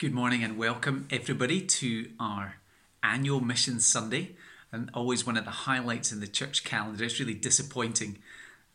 [0.00, 2.56] Good morning and welcome everybody to our
[3.02, 4.34] annual Mission Sunday,
[4.72, 7.04] and always one of the highlights in the church calendar.
[7.04, 8.16] It's really disappointing,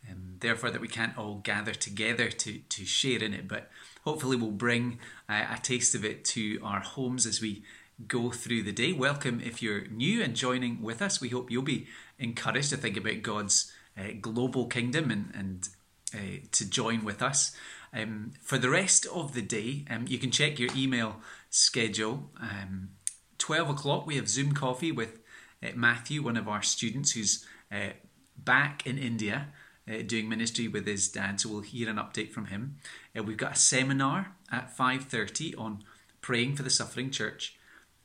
[0.08, 3.68] um, therefore, that we can't all gather together to, to share in it, but
[4.04, 7.64] hopefully, we'll bring uh, a taste of it to our homes as we
[8.06, 8.92] go through the day.
[8.92, 11.20] Welcome if you're new and joining with us.
[11.20, 11.88] We hope you'll be
[12.20, 15.68] encouraged to think about God's uh, global kingdom and, and
[16.14, 17.50] uh, to join with us.
[17.92, 21.16] Um, for the rest of the day, um, you can check your email
[21.50, 22.30] schedule.
[22.40, 22.90] Um,
[23.38, 25.20] 12 o'clock, we have Zoom coffee with
[25.62, 27.90] uh, Matthew, one of our students who's uh,
[28.36, 29.48] back in India
[29.88, 31.40] uh, doing ministry with his dad.
[31.40, 32.76] So we'll hear an update from him.
[33.16, 35.84] Uh, we've got a seminar at 5.30 on
[36.20, 37.56] praying for the suffering church.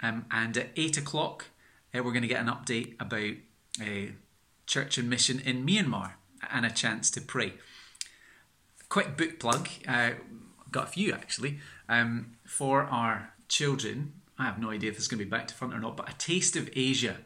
[0.02, 1.46] Um, and at 8 o'clock,
[1.94, 3.36] uh, we're going to get an update about
[3.82, 4.12] uh,
[4.66, 6.14] church and mission in Myanmar
[6.52, 7.54] and a chance to pray
[8.92, 9.70] quick book plug.
[9.88, 10.12] Uh,
[10.70, 14.12] got a few actually um, for our children.
[14.38, 15.96] I have no idea if this is going to be back to front or not,
[15.96, 17.18] but A Taste of Asia,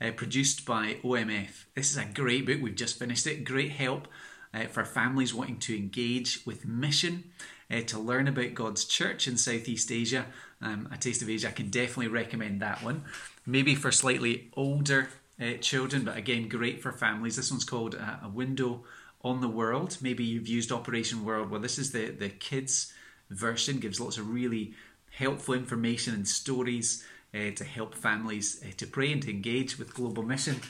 [0.00, 1.66] uh, produced by OMF.
[1.76, 2.58] This is a great book.
[2.60, 3.44] We've just finished it.
[3.44, 4.08] Great help
[4.52, 7.30] uh, for families wanting to engage with mission,
[7.70, 10.26] uh, to learn about God's church in Southeast Asia.
[10.60, 13.04] Um, a Taste of Asia, I can definitely recommend that one.
[13.46, 15.08] Maybe for slightly older
[15.40, 17.36] uh, children, but again, great for families.
[17.36, 18.82] This one's called uh, A Window
[19.24, 19.98] on the world.
[20.00, 21.50] Maybe you've used Operation World.
[21.50, 22.92] Well, this is the, the kids
[23.30, 24.74] version, gives lots of really
[25.10, 29.94] helpful information and stories uh, to help families uh, to pray and to engage with
[29.94, 30.60] global mission.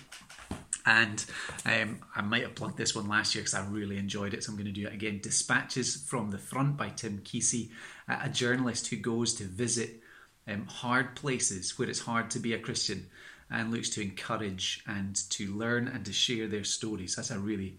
[0.84, 1.24] And
[1.64, 4.50] um, I might have plugged this one last year because I really enjoyed it, so
[4.50, 5.20] I'm going to do it again.
[5.22, 7.70] Dispatches from the Front by Tim Keesey,
[8.08, 10.00] a journalist who goes to visit
[10.48, 13.06] um, hard places where it's hard to be a Christian
[13.48, 17.14] and looks to encourage and to learn and to share their stories.
[17.14, 17.78] That's a really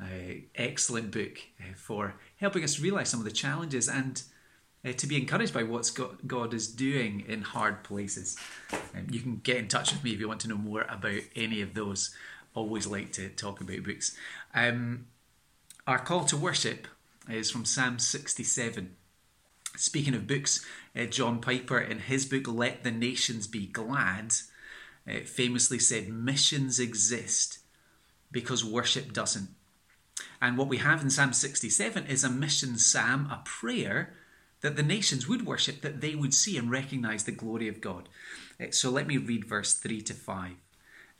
[0.00, 4.22] uh, excellent book uh, for helping us realize some of the challenges and
[4.84, 5.90] uh, to be encouraged by what
[6.26, 8.38] God is doing in hard places.
[8.72, 11.20] Um, you can get in touch with me if you want to know more about
[11.36, 12.14] any of those.
[12.54, 14.16] Always like to talk about books.
[14.54, 15.06] Um,
[15.86, 16.88] our call to worship
[17.28, 18.96] is from Psalm 67.
[19.76, 20.64] Speaking of books,
[20.96, 24.32] uh, John Piper, in his book Let the Nations Be Glad,
[25.08, 27.58] uh, famously said, Missions exist
[28.32, 29.50] because worship doesn't.
[30.40, 34.14] And what we have in Psalm 67 is a mission psalm, a prayer
[34.62, 38.08] that the nations would worship, that they would see and recognize the glory of God.
[38.58, 40.52] Eh, so let me read verse 3 to 5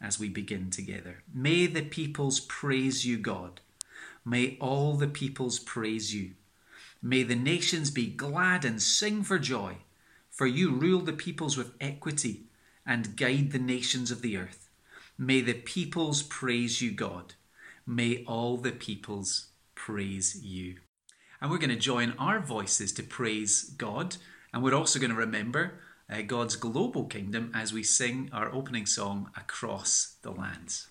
[0.00, 1.22] as we begin together.
[1.32, 3.60] May the peoples praise you, God.
[4.24, 6.32] May all the peoples praise you.
[7.02, 9.76] May the nations be glad and sing for joy,
[10.30, 12.44] for you rule the peoples with equity
[12.86, 14.68] and guide the nations of the earth.
[15.16, 17.34] May the peoples praise you, God.
[17.90, 20.76] May all the peoples praise you.
[21.40, 24.16] And we're going to join our voices to praise God.
[24.54, 28.86] And we're also going to remember uh, God's global kingdom as we sing our opening
[28.86, 30.86] song, Across the Lands.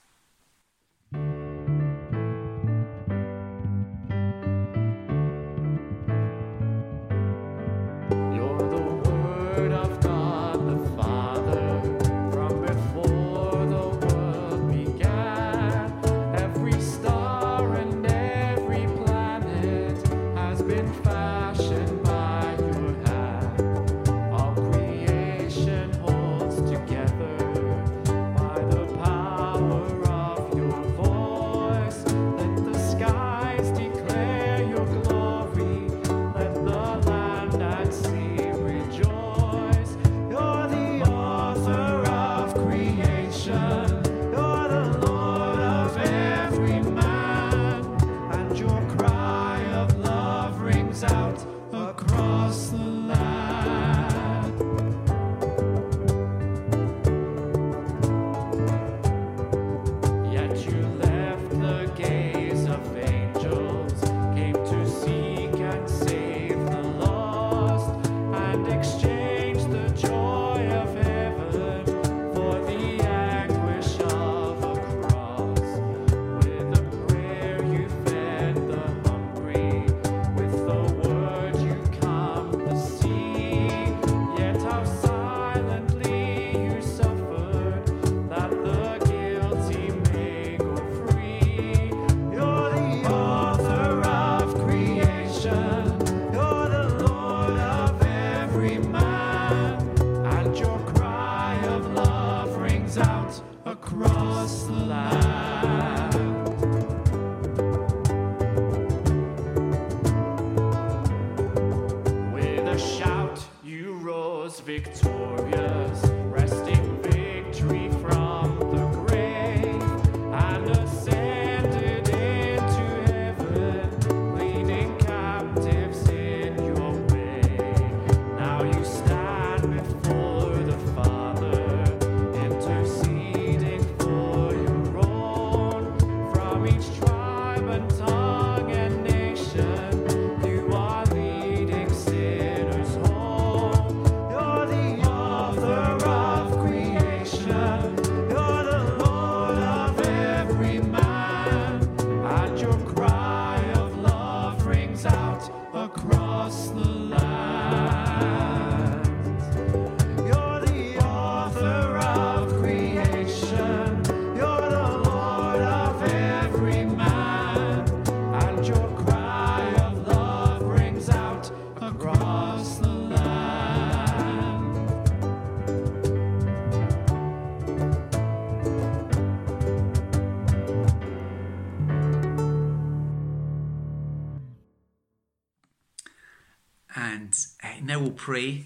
[114.69, 116.08] Now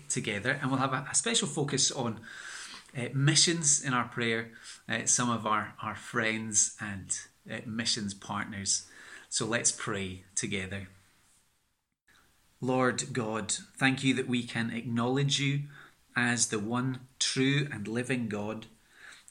[0.09, 2.19] together and we'll have a, a special focus on
[2.97, 4.51] uh, missions in our prayer,
[4.87, 7.17] uh, some of our, our friends and
[7.51, 8.85] uh, missions partners.
[9.29, 10.87] So let's pray together.
[12.61, 15.63] Lord God, thank you that we can acknowledge you
[16.15, 18.67] as the one true and living God,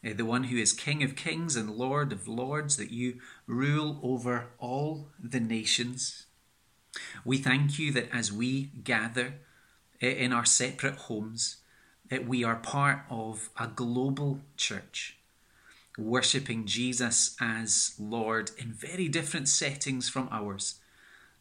[0.05, 4.01] uh, the one who is King of kings and Lord of lords, that you rule
[4.03, 6.27] over all the nations.
[7.25, 9.35] We thank you that as we gather,
[10.07, 11.59] in our separate homes,
[12.11, 15.19] that we are part of a global church,
[15.97, 20.77] worshipping Jesus as Lord in very different settings from ours.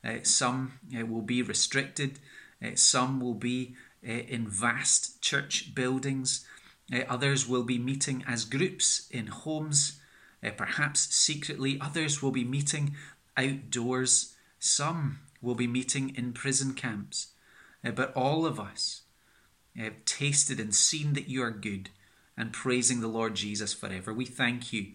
[0.04, 2.20] Uh, some uh, will be restricted,
[2.64, 3.76] uh, some will be
[4.08, 6.48] uh, in vast church buildings,
[6.94, 10.00] uh, others will be meeting as groups in homes,
[10.44, 12.96] uh, perhaps secretly, others will be meeting
[13.38, 17.28] outdoors, some will be meeting in prison camps.
[17.86, 19.02] Uh, but all of us
[19.78, 21.90] eh, have tasted and seen that you are good
[22.38, 24.14] and praising the Lord Jesus forever.
[24.14, 24.94] We thank you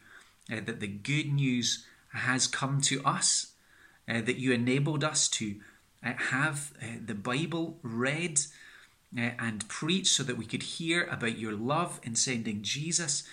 [0.51, 3.53] uh, that the good news has come to us,
[4.07, 5.57] that you enabled us to
[6.03, 6.73] have
[7.05, 8.41] the Bible read
[9.15, 13.25] and preached so that we could hear about your love in sending Jesus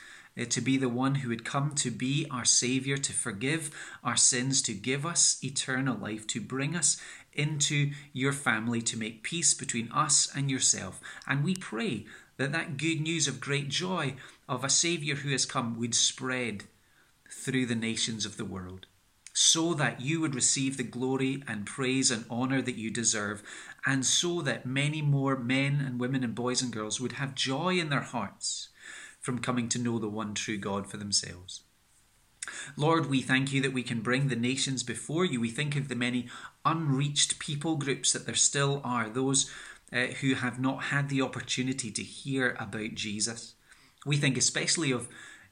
[0.50, 3.69] to be the one who would come to be our Saviour, to forgive
[4.03, 7.00] our sins, to give us eternal life, to bring us
[7.35, 11.01] into your family, to make peace between us and yourself.
[11.27, 12.06] And we pray
[12.38, 14.15] that that good news of great joy
[14.47, 16.65] of a Saviour who has come would spread
[17.30, 18.88] through the nations of the world
[19.33, 23.41] so that you would receive the glory and praise and honour that you deserve,
[23.86, 27.79] and so that many more men and women and boys and girls would have joy
[27.79, 28.69] in their hearts
[29.19, 31.62] from coming to know the one true God for themselves.
[32.75, 35.39] Lord, we thank you that we can bring the nations before you.
[35.39, 36.27] We think of the many
[36.65, 39.49] unreached people groups that there still are, those
[39.91, 43.53] uh, who have not had the opportunity to hear about Jesus.
[44.05, 45.07] We think especially of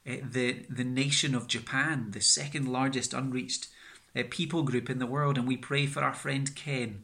[0.07, 3.67] uh, the, the nation of Japan, the second largest unreached
[4.15, 7.03] uh, people group in the world, and we pray for our friend Ken.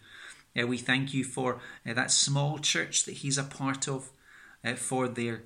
[0.59, 4.09] Uh, we thank you for uh, that small church that he's a part of,
[4.65, 5.43] uh, for their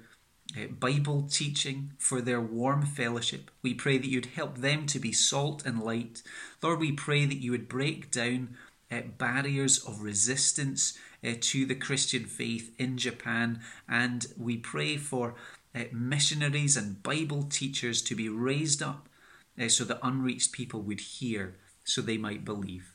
[0.80, 3.52] Bible teaching, for their warm fellowship.
[3.62, 6.22] We pray that you'd help them to be salt and light.
[6.62, 8.58] Lord, we pray that you would break down
[8.92, 13.62] uh, barriers of resistance uh, to the Christian faith in Japan.
[13.88, 15.36] And we pray for
[15.74, 19.08] uh, missionaries and Bible teachers to be raised up
[19.68, 22.94] so that unreached people would hear so they might believe.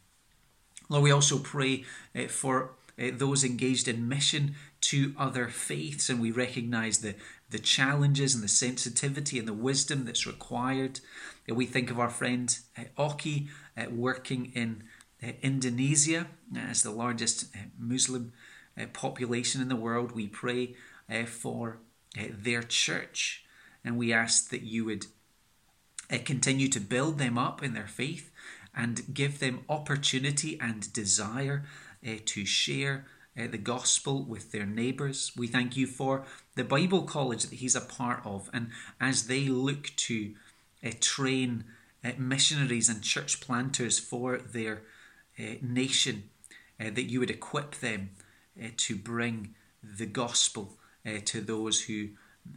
[0.88, 1.84] Lord, we also pray
[2.28, 7.14] for those engaged in mission to other faiths, and we recognize the,
[7.50, 11.00] the challenges and the sensitivity and the wisdom that's required.
[11.50, 14.84] Uh, we think of our friend uh, Oki uh, working in
[15.22, 18.32] uh, Indonesia uh, as the largest uh, Muslim
[18.92, 20.12] population in the world.
[20.12, 20.76] We pray
[21.24, 21.78] for
[22.14, 23.42] their church
[23.82, 25.06] and we ask that you would
[26.26, 28.30] continue to build them up in their faith
[28.74, 31.64] and give them opportunity and desire
[32.26, 33.06] to share
[33.38, 35.32] uh, the gospel with their neighbours.
[35.36, 36.24] We thank you for
[36.56, 38.70] the Bible college that he's a part of, and
[39.00, 40.34] as they look to
[40.84, 41.64] uh, train
[42.04, 44.82] uh, missionaries and church planters for their
[45.38, 46.24] uh, nation,
[46.78, 48.10] that you would equip them
[48.76, 50.76] to bring the gospel
[51.24, 52.08] to those who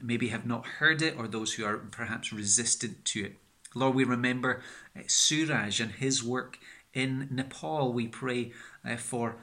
[0.02, 3.36] maybe have not heard it or those who are perhaps resistant to it.
[3.74, 4.62] Lord, we remember
[5.08, 6.60] Suraj and his work
[6.94, 7.94] in Nepal.
[7.94, 8.52] We pray
[8.98, 9.38] for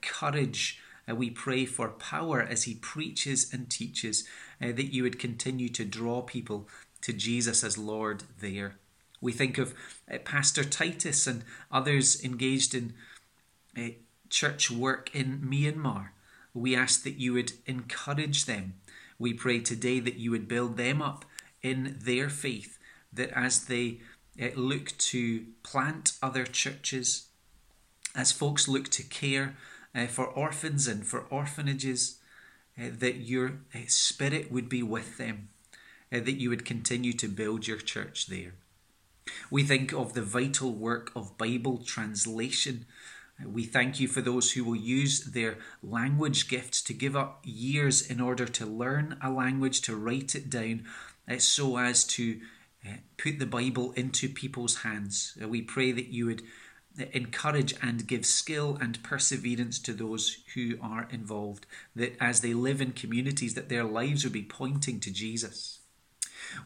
[0.00, 4.24] courage Uh, we pray for power as he preaches and teaches,
[4.60, 6.68] uh, that you would continue to draw people
[7.02, 8.76] to Jesus as Lord there.
[9.20, 9.74] We think of
[10.12, 12.94] uh, Pastor Titus and others engaged in
[13.76, 13.94] uh,
[14.28, 16.08] church work in Myanmar.
[16.54, 18.74] We ask that you would encourage them.
[19.18, 21.24] We pray today that you would build them up
[21.62, 22.78] in their faith,
[23.12, 24.00] that as they
[24.40, 27.28] uh, look to plant other churches,
[28.14, 29.56] as folks look to care
[29.94, 32.18] uh, for orphans and for orphanages,
[32.78, 35.48] uh, that your uh, spirit would be with them,
[36.12, 38.54] uh, that you would continue to build your church there.
[39.50, 42.86] We think of the vital work of Bible translation.
[43.40, 47.40] Uh, we thank you for those who will use their language gifts to give up
[47.44, 50.84] years in order to learn a language, to write it down,
[51.38, 52.40] so as to
[53.16, 55.38] put the Bible into people's hands.
[55.40, 56.42] We pray that you would
[57.00, 62.54] uh, encourage and give skill and perseverance to those who are involved, that as they
[62.54, 65.80] live in communities, that their lives would be pointing to Jesus.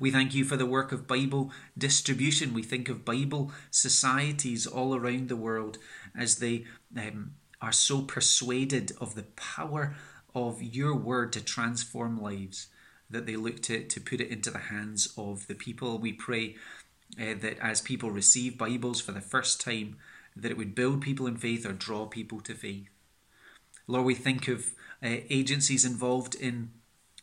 [0.01, 2.55] We thank you for the work of Bible distribution.
[2.55, 5.79] We think of Bible societies all around the world
[6.17, 6.65] as they
[6.97, 9.95] um, are so persuaded of the power
[10.35, 12.69] of your word to transform lives
[13.09, 15.99] that they look to, to put it into the hands of the people.
[15.99, 16.57] We pray
[17.21, 19.97] uh, that as people receive Bibles for the first time,
[20.37, 22.89] that it would build people in faith or draw people to faith.
[23.87, 26.71] Lord, we think of uh, agencies involved in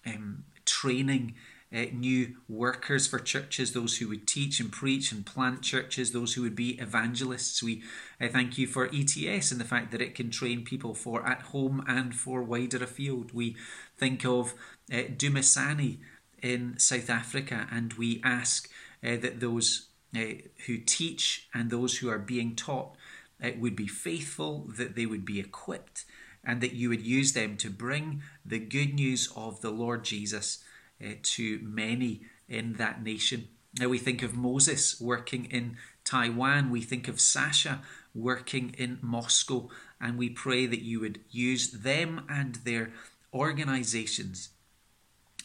[0.05, 1.35] um, training
[1.73, 6.35] uh, new workers for churches, those who would teach and preach and plant churches, those
[6.35, 7.63] who would be evangelists.
[7.63, 7.81] We
[8.21, 11.41] uh, thank you for ETS and the fact that it can train people for at
[11.41, 13.33] home and for wider afield.
[13.33, 13.55] We
[13.97, 14.53] think of
[14.91, 15.97] uh, Dumisani
[16.41, 18.69] in South Africa and we ask
[19.03, 20.19] uh, that those uh,
[20.67, 22.95] who teach and those who are being taught
[23.43, 26.05] uh, would be faithful, that they would be equipped,
[26.43, 30.63] and that you would use them to bring the good news of the Lord Jesus
[31.03, 33.47] uh, to many in that nation.
[33.79, 37.81] Now we think of Moses working in Taiwan, we think of Sasha
[38.13, 39.69] working in Moscow,
[39.99, 42.91] and we pray that you would use them and their
[43.33, 44.49] organizations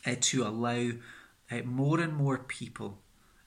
[0.07, 0.90] uh, to allow
[1.50, 2.99] uh, more and more people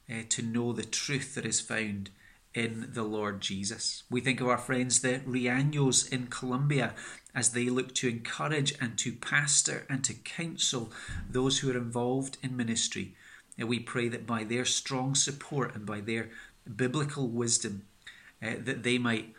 [0.09, 2.09] uh, to know the truth that is found
[2.53, 4.03] in the Lord Jesus.
[4.09, 6.93] We think of our friends, the Rianos in Colombia,
[7.33, 10.91] as they look to encourage and to pastor and to counsel
[11.29, 13.15] those who are involved in ministry.
[13.57, 16.29] And we pray that by their strong support and by their
[16.75, 17.83] biblical wisdom,
[18.43, 19.33] uh, that they might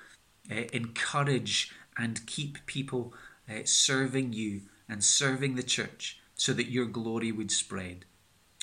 [0.50, 3.12] uh, encourage and keep people
[3.48, 8.04] uh, serving you and serving the church so that your glory would spread.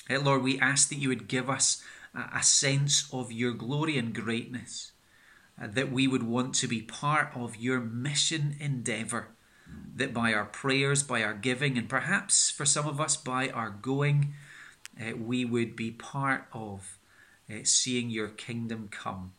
[0.08, 1.82] Uh, Lord, we ask that you would give us
[2.14, 4.92] a sense of your glory and greatness,
[5.60, 9.28] uh, that we would want to be part of your mission endeavour,
[9.94, 13.70] that by our prayers, by our giving, and perhaps for some of us by our
[13.70, 14.34] going,
[15.00, 16.98] uh, we would be part of
[17.48, 19.32] uh, seeing your kingdom come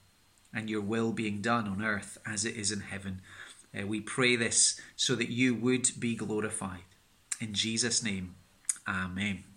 [0.54, 3.22] and your will being done on earth as it is in heaven.
[3.86, 6.84] We pray this so that you would be glorified.
[7.40, 8.36] In Jesus' name,
[8.86, 9.51] Amen.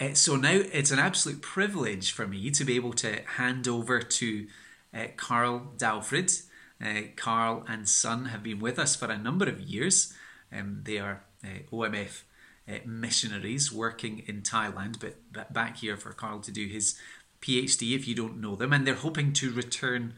[0.00, 4.00] Uh, so now it's an absolute privilege for me to be able to hand over
[4.00, 4.46] to
[4.94, 6.42] uh, Carl Dalfred.
[6.84, 10.12] Uh, Carl and son have been with us for a number of years.
[10.52, 12.22] Um, they are uh, OMF
[12.68, 16.98] uh, missionaries working in Thailand, but, but back here for Carl to do his
[17.40, 18.72] PhD if you don't know them.
[18.72, 20.14] And they're hoping to return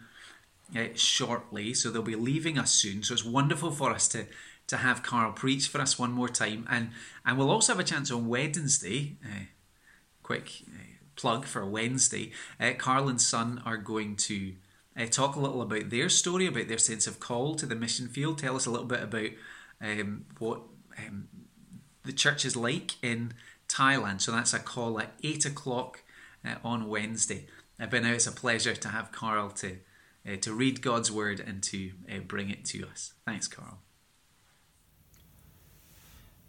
[0.76, 3.02] uh, shortly, so they'll be leaving us soon.
[3.02, 4.26] So it's wonderful for us to
[4.66, 6.90] to have Carl preach for us one more time, and
[7.24, 9.16] and we'll also have a chance on Wednesday.
[10.24, 14.54] Quick uh, plug for Wednesday, uh, Carl and Son are going to
[14.98, 18.08] uh, talk a little about their story, about their sense of call to the mission
[18.08, 18.38] field.
[18.38, 19.30] Tell us a little bit about
[19.80, 20.62] um, what
[20.98, 21.28] um,
[22.04, 23.34] the church is like in
[23.68, 24.20] Thailand.
[24.20, 26.02] So that's a call at 8 o'clock
[26.44, 27.46] uh, on Wednesday.
[27.80, 29.78] Uh, but now it's a pleasure to have Carl to,
[30.26, 33.14] uh, to read God's word and to uh, bring it to us.
[33.26, 33.78] Thanks, Carl.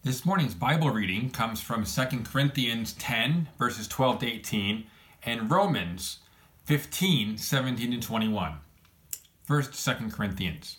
[0.05, 4.85] This morning's Bible reading comes from 2 Corinthians 10, verses 12 to 18,
[5.23, 6.19] and Romans
[6.65, 8.59] 15, 17 to 21.
[9.45, 10.77] First, 2 Corinthians.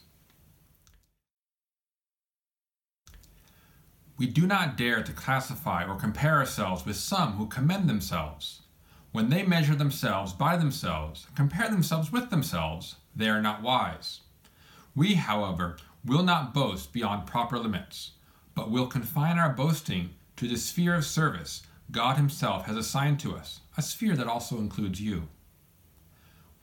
[4.16, 8.62] We do not dare to classify or compare ourselves with some who commend themselves.
[9.10, 14.20] When they measure themselves by themselves, compare themselves with themselves, they are not wise.
[14.94, 18.12] We, however, will not boast beyond proper limits
[18.56, 23.36] but we'll confine our boasting to the sphere of service God Himself has assigned to
[23.36, 25.28] us, a sphere that also includes you.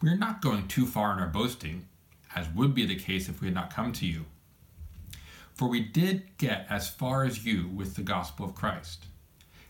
[0.01, 1.87] We are not going too far in our boasting,
[2.35, 4.25] as would be the case if we had not come to you.
[5.53, 9.05] for we did get as far as you with the gospel of Christ.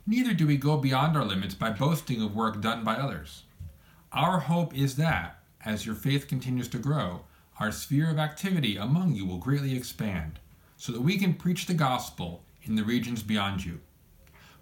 [0.06, 3.44] Neither do we go beyond our limits by boasting of work done by others.
[4.12, 7.22] Our hope is that, as your faith continues to grow,
[7.60, 10.40] our sphere of activity among you will greatly expand,
[10.84, 13.80] so that we can preach the gospel in the regions beyond you.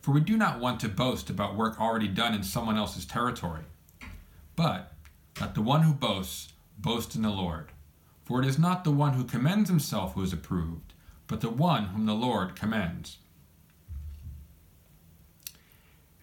[0.02, 3.64] For we do not want to boast about work already done in someone else's territory.
[4.56, 4.94] But
[5.40, 7.72] let the one who boasts boast in the Lord.
[8.24, 10.94] For it is not the one who commends himself who is approved,
[11.26, 13.18] but the one whom the Lord commends.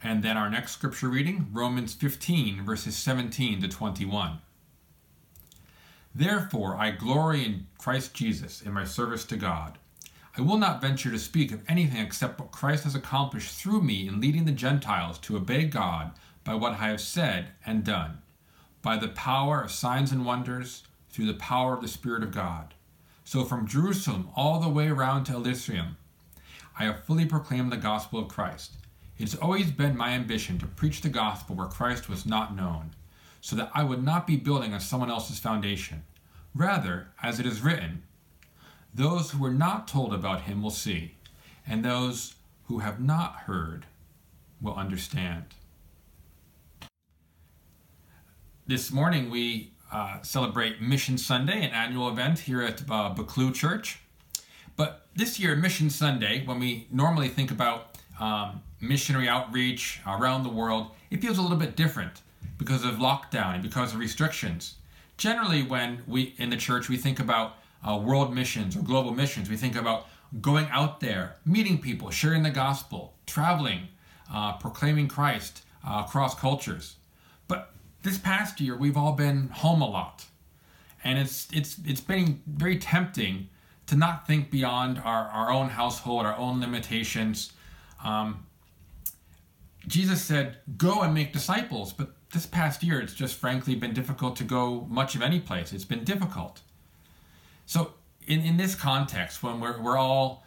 [0.00, 4.38] And then our next scripture reading, Romans 15, verses 17 to 21.
[6.14, 9.76] Therefore, I glory in Christ Jesus in my service to God.
[10.38, 14.06] I will not venture to speak of anything except what Christ has accomplished through me
[14.06, 16.12] in leading the Gentiles to obey God
[16.44, 18.18] by what I have said and done,
[18.80, 22.74] by the power of signs and wonders, through the power of the Spirit of God.
[23.24, 25.96] So from Jerusalem all the way around to Illyricum,
[26.78, 28.74] I have fully proclaimed the gospel of Christ.
[29.18, 32.92] It has always been my ambition to preach the gospel where Christ was not known,
[33.40, 36.04] so that I would not be building on someone else's foundation.
[36.54, 38.04] Rather, as it is written,
[38.94, 41.14] those who were not told about him will see,
[41.66, 43.86] and those who have not heard
[44.60, 45.44] will understand.
[48.66, 54.00] This morning we uh, celebrate Mission Sunday, an annual event here at uh, Buccleuch Church.
[54.76, 60.50] But this year, Mission Sunday, when we normally think about um, missionary outreach around the
[60.50, 62.20] world, it feels a little bit different
[62.58, 64.74] because of lockdown and because of restrictions.
[65.16, 69.48] Generally, when we in the church we think about uh, world missions or global missions,
[69.48, 70.06] we think about
[70.40, 73.88] going out there, meeting people, sharing the gospel, traveling,
[74.32, 76.96] uh, proclaiming Christ uh, across cultures.
[77.46, 80.26] But this past year, we've all been home a lot,
[81.02, 83.48] and it's it's it's been very tempting
[83.88, 87.52] to not think beyond our, our own household, our own limitations.
[88.04, 88.46] Um,
[89.86, 91.92] Jesus said, Go and make disciples.
[91.92, 95.72] But this past year, it's just frankly been difficult to go much of any place.
[95.72, 96.60] It's been difficult.
[97.68, 97.92] So,
[98.26, 100.42] in, in this context, when we're, we're all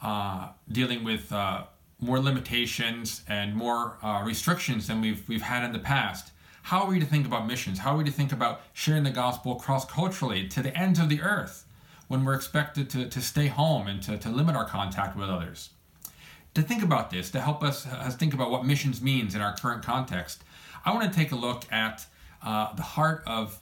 [0.00, 1.64] uh, dealing with uh,
[1.98, 6.30] more limitations and more uh, restrictions than we've, we've had in the past,
[6.62, 7.80] how are we to think about missions?
[7.80, 11.08] How are we to think about sharing the gospel cross culturally to the ends of
[11.08, 11.66] the earth
[12.06, 15.70] when we're expected to, to stay home and to, to limit our contact with others?
[16.54, 19.54] to think about this, to help us, us think about what missions means in our
[19.56, 20.42] current context,
[20.84, 22.06] I want to take a look at
[22.42, 23.60] uh, the heart of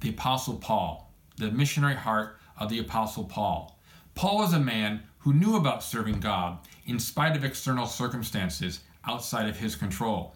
[0.00, 1.01] the Apostle Paul,
[1.36, 3.78] the missionary heart of the Apostle Paul.
[4.14, 9.48] Paul was a man who knew about serving God in spite of external circumstances outside
[9.48, 10.34] of his control.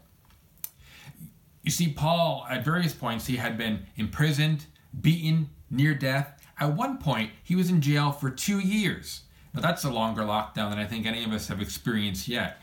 [1.63, 4.67] You see, Paul, at various points, he had been imprisoned,
[5.01, 6.41] beaten, near death.
[6.61, 9.23] At one point, he was in jail for two years.
[9.53, 12.63] But that's a longer lockdown than I think any of us have experienced yet.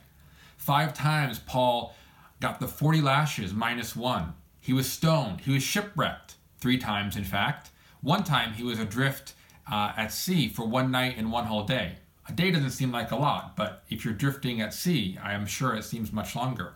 [0.58, 1.94] Five times Paul
[2.40, 4.34] got the 40 lashes minus one.
[4.62, 5.42] He was stoned.
[5.42, 6.36] He was shipwrecked.
[6.60, 7.72] Three times, in fact.
[8.04, 9.34] One time he was adrift
[9.72, 11.94] uh, at sea for one night and one whole day.
[12.28, 15.46] A day doesn't seem like a lot, but if you're drifting at sea, I am
[15.46, 16.74] sure it seems much longer.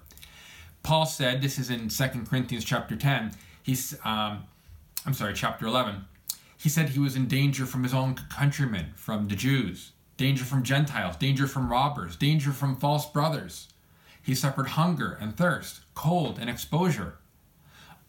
[0.84, 4.46] Paul said, this is in 2 Corinthians chapter 10, he's, um,
[5.06, 6.06] I'm sorry, chapter 11.
[6.58, 10.64] He said he was in danger from his own countrymen, from the Jews danger from
[10.64, 13.68] Gentiles, danger from robbers, danger from false brothers.
[14.22, 17.20] He suffered hunger and thirst, cold and exposure.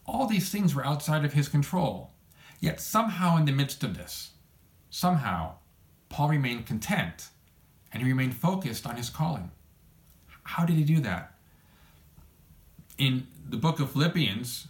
[0.07, 2.11] All these things were outside of his control.
[2.59, 4.31] Yet somehow, in the midst of this,
[4.89, 5.53] somehow,
[6.09, 7.29] Paul remained content
[7.91, 9.51] and he remained focused on his calling.
[10.43, 11.33] How did he do that?
[12.97, 14.67] In the book of Philippians,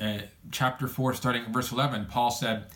[0.00, 0.18] uh,
[0.50, 2.66] chapter 4, starting at verse 11, Paul said,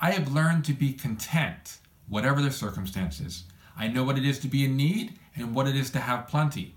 [0.00, 3.44] I have learned to be content whatever the circumstances.
[3.76, 6.28] I know what it is to be in need and what it is to have
[6.28, 6.74] plenty.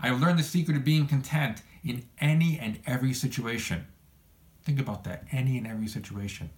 [0.00, 3.86] I have learned the secret of being content in any and every situation.
[4.64, 6.50] Think about that any and every situation.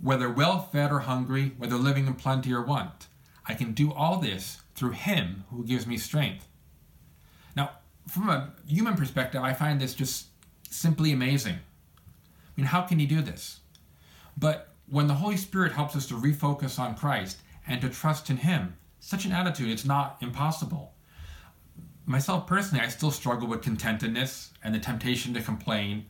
[0.00, 3.06] Whether well fed or hungry, whether living in plenty or want,
[3.46, 6.46] I can do all this through Him who gives me strength.
[7.56, 7.70] Now,
[8.08, 10.26] from a human perspective, I find this just
[10.70, 11.54] simply amazing.
[11.54, 13.60] I mean, how can He do this?
[14.36, 18.38] But when the Holy Spirit helps us to refocus on Christ and to trust in
[18.38, 20.92] Him, such an attitude, it's not impossible.
[22.06, 26.06] Myself personally, I still struggle with contentedness and the temptation to complain,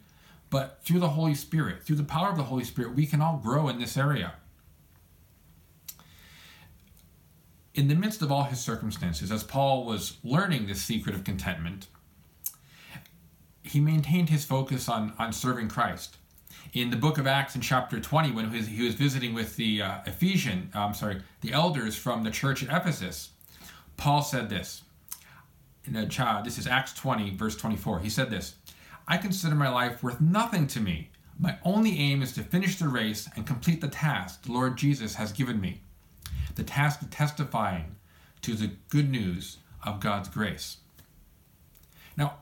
[0.54, 3.40] but through the Holy Spirit, through the power of the Holy Spirit, we can all
[3.42, 4.34] grow in this area.
[7.74, 11.88] In the midst of all his circumstances, as Paul was learning this secret of contentment,
[13.64, 16.18] he maintained his focus on, on serving Christ.
[16.72, 19.56] in the book of Acts in chapter 20 when he was, he was visiting with
[19.56, 23.30] the uh, Ephesian, I'm um, sorry, the elders from the church at Ephesus.
[23.96, 24.82] Paul said this.
[25.84, 27.98] In a child, this is Acts 20, verse 24.
[27.98, 28.54] He said this
[29.06, 31.10] I consider my life worth nothing to me.
[31.38, 35.14] My only aim is to finish the race and complete the task the Lord Jesus
[35.16, 35.80] has given me
[36.54, 37.96] the task of testifying
[38.42, 40.78] to the good news of God's grace.
[42.16, 42.34] Now,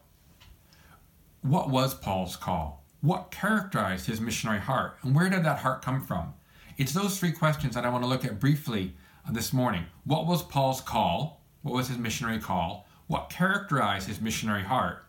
[1.41, 2.85] what was Paul's call?
[3.01, 4.99] What characterized his missionary heart?
[5.03, 6.35] And where did that heart come from?
[6.77, 8.95] It's those three questions that I want to look at briefly
[9.31, 9.85] this morning.
[10.05, 11.41] What was Paul's call?
[11.63, 12.87] What was his missionary call?
[13.07, 15.05] What characterized his missionary heart?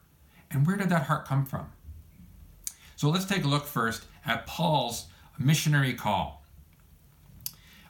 [0.54, 1.68] And where did that heart come from?
[2.96, 6.44] So let's take a look first at Paul's missionary call.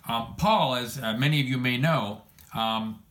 [0.08, 2.24] Um, Paul, as uh, many of you may know,
[2.56, 3.04] um,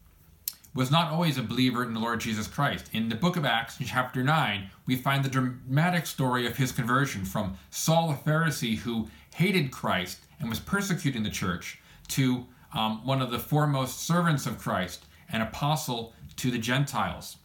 [0.74, 2.88] was not always a believer in the Lord Jesus Christ.
[2.92, 6.72] In the book of Acts, in chapter 9, we find the dramatic story of his
[6.72, 13.04] conversion from Saul the Pharisee, who hated Christ and was persecuting the church, to um,
[13.06, 17.36] one of the foremost servants of Christ, an apostle to the Gentiles.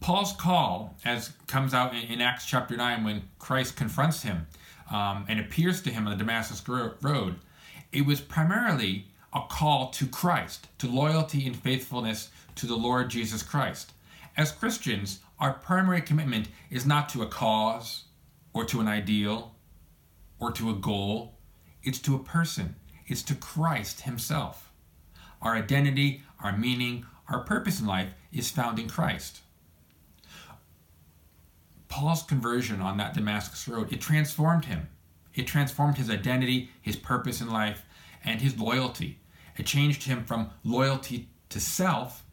[0.00, 4.46] Paul's call, as comes out in, Acts chapter 9 when Christ confronts him
[4.90, 7.36] um, and appears to him on the Damascus road,
[7.92, 13.42] it was primarily a call to Christ, to loyalty and faithfulness to the Lord Jesus
[13.42, 13.92] Christ.
[14.36, 18.04] As Christians, our primary commitment is not to a cause
[18.54, 19.54] or to an ideal
[20.38, 21.38] or to a goal,
[21.82, 22.74] it's to a person,
[23.06, 24.72] it's to Christ Himself.
[25.42, 29.40] Our identity, our meaning, our purpose in life is found in Christ.
[31.90, 34.88] Paul's conversion on that Damascus road, it transformed him.
[35.34, 37.82] It transformed his identity, his purpose in life,
[38.24, 39.18] and his loyalty.
[39.58, 42.24] It changed him from loyalty to self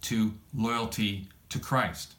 [0.00, 2.14] to loyalty to Christ.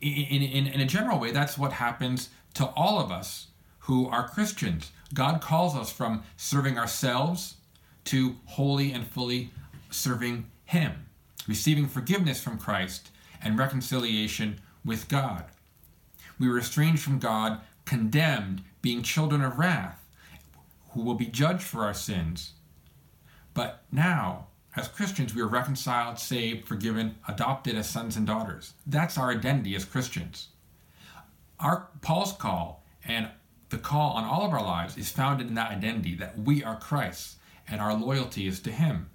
[0.00, 3.48] In, in, in, a general way, that's what happens to all of us
[3.80, 4.90] who are Christians.
[5.14, 7.56] God calls us from serving ourselves
[8.04, 9.50] to wholly and fully
[9.90, 11.06] serving Him,
[11.46, 13.10] receiving forgiveness from Christ
[13.42, 15.44] and reconciliation with God.
[16.38, 20.04] We were estranged from God, condemned, being children of wrath,
[20.90, 22.52] who will be judged for our sins.
[23.54, 24.46] But now,
[24.76, 28.74] as Christians, we are reconciled, saved, forgiven, adopted as sons and daughters.
[28.86, 30.48] That's our identity as Christians.
[31.58, 33.28] Our Paul's call and
[33.70, 36.78] the call on all of our lives is founded in that identity that we are
[36.78, 39.10] Christ and our loyalty is to Him.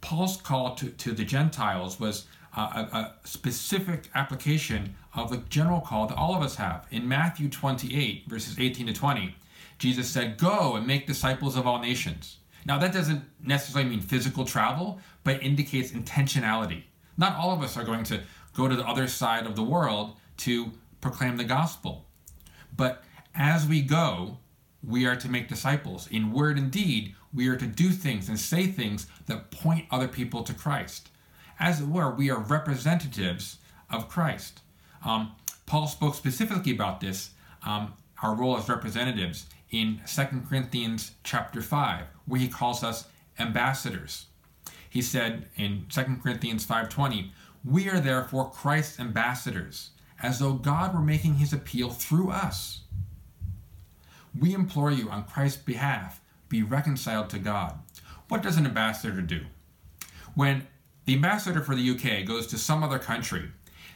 [0.00, 2.26] Paul's call to, to the Gentiles was
[2.60, 6.86] a, a, specific application of the general call that all of us have.
[6.90, 9.34] In Matthew 28, verses 18 to 20,
[9.78, 12.38] Jesus said, Go and make disciples of all nations.
[12.64, 16.82] Now, that doesn't necessarily mean physical travel, but indicates intentionality.
[17.16, 18.22] Not all of us are going to
[18.54, 22.06] go to the other side of the world to proclaim the gospel.
[22.76, 23.02] But
[23.34, 24.38] as we go,
[24.82, 26.08] we are to make disciples.
[26.08, 30.08] In word and deed, we are to do things and say things that point other
[30.08, 31.10] people to Christ.
[31.58, 33.58] As it were, we are representatives
[33.90, 34.60] of Christ.
[35.04, 35.32] Um,
[35.64, 37.30] Paul spoke specifically about this,
[37.64, 44.26] um, our role as representatives, in 2 Corinthians chapter 5, where he calls us ambassadors.
[44.88, 47.32] He said in 2 Corinthians 5:20,
[47.64, 49.90] "We are therefore Christ's ambassadors,
[50.20, 52.82] as though God were making his appeal through us.
[54.34, 57.78] We implore you on Christ's behalf, be reconciled to God."
[58.28, 59.46] What does an ambassador do?
[60.34, 60.66] When
[61.06, 63.48] the ambassador for the UK goes to some other country,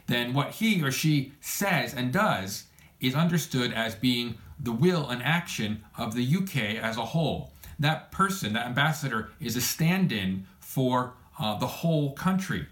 [0.06, 2.64] then what he or she says and does
[3.00, 7.52] is understood as being the will and action of the UK as a whole.
[7.78, 12.66] That person, that ambassador, is a stand in for uh, the whole country.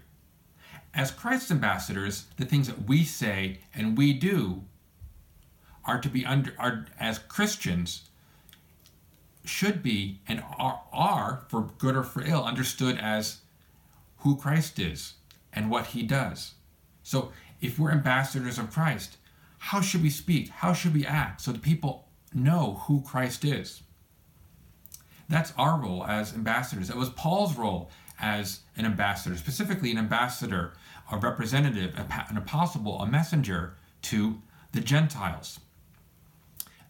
[0.93, 4.63] As Christ's ambassadors, the things that we say and we do
[5.85, 8.09] are to be under, are, as Christians,
[9.43, 13.39] should be and are, are, for good or for ill, understood as
[14.19, 15.13] who Christ is
[15.53, 16.53] and what he does.
[17.03, 19.17] So if we're ambassadors of Christ,
[19.57, 20.49] how should we speak?
[20.49, 23.81] How should we act so that people know who Christ is?
[25.27, 26.87] That's our role as ambassadors.
[26.87, 30.73] That was Paul's role as an ambassador, specifically an ambassador,
[31.11, 31.93] a representative,
[32.29, 35.59] an apostle, a messenger to the Gentiles.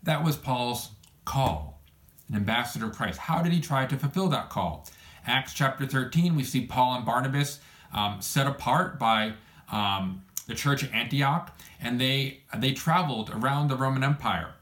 [0.04, 0.92] That was Paul's
[1.26, 1.82] call,
[2.30, 3.20] an ambassador of Christ.
[3.20, 4.88] How did he try to fulfill that call?
[5.26, 7.60] Acts chapter 13, we see Paul and Barnabas
[7.94, 9.34] um, set apart by
[9.72, 14.54] um, the church at Antioch, and they they traveled around the Roman Empire.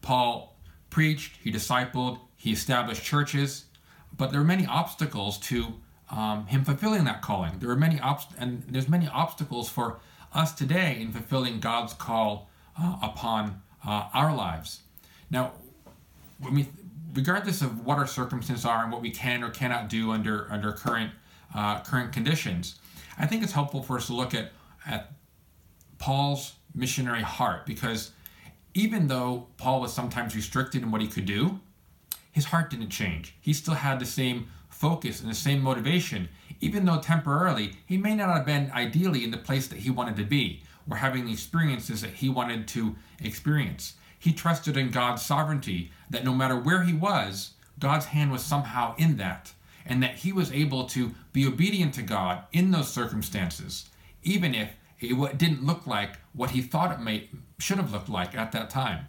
[0.00, 0.56] Paul
[0.90, 3.64] preached, he discipled, he established churches,
[4.16, 5.74] but there were many obstacles to
[6.10, 7.58] um, him fulfilling that calling.
[7.58, 10.00] There were many obst- and there's many obstacles for
[10.32, 12.48] us today in fulfilling God's call
[12.80, 14.82] uh, upon uh, our lives.
[15.30, 15.52] Now,
[16.38, 16.68] when we,
[17.14, 20.72] regardless of what our circumstances are and what we can or cannot do under under
[20.72, 21.12] current
[21.54, 22.78] uh, current conditions,
[23.18, 24.52] I think it's helpful for us to look at
[24.86, 25.12] at
[25.98, 28.12] Paul's missionary heart because
[28.74, 31.60] even though Paul was sometimes restricted in what he could do,
[32.30, 33.34] his heart didn't change.
[33.40, 36.28] He still had the same focus and the same motivation,
[36.60, 40.16] even though temporarily he may not have been ideally in the place that he wanted
[40.16, 43.94] to be or having the experiences that he wanted to experience.
[44.18, 48.94] He trusted in God's sovereignty that no matter where he was, God's hand was somehow
[48.96, 49.52] in that,
[49.86, 53.88] and that he was able to be obedient to God in those circumstances,
[54.22, 57.28] even if it didn't look like what he thought it may
[57.58, 59.08] should have looked like at that time.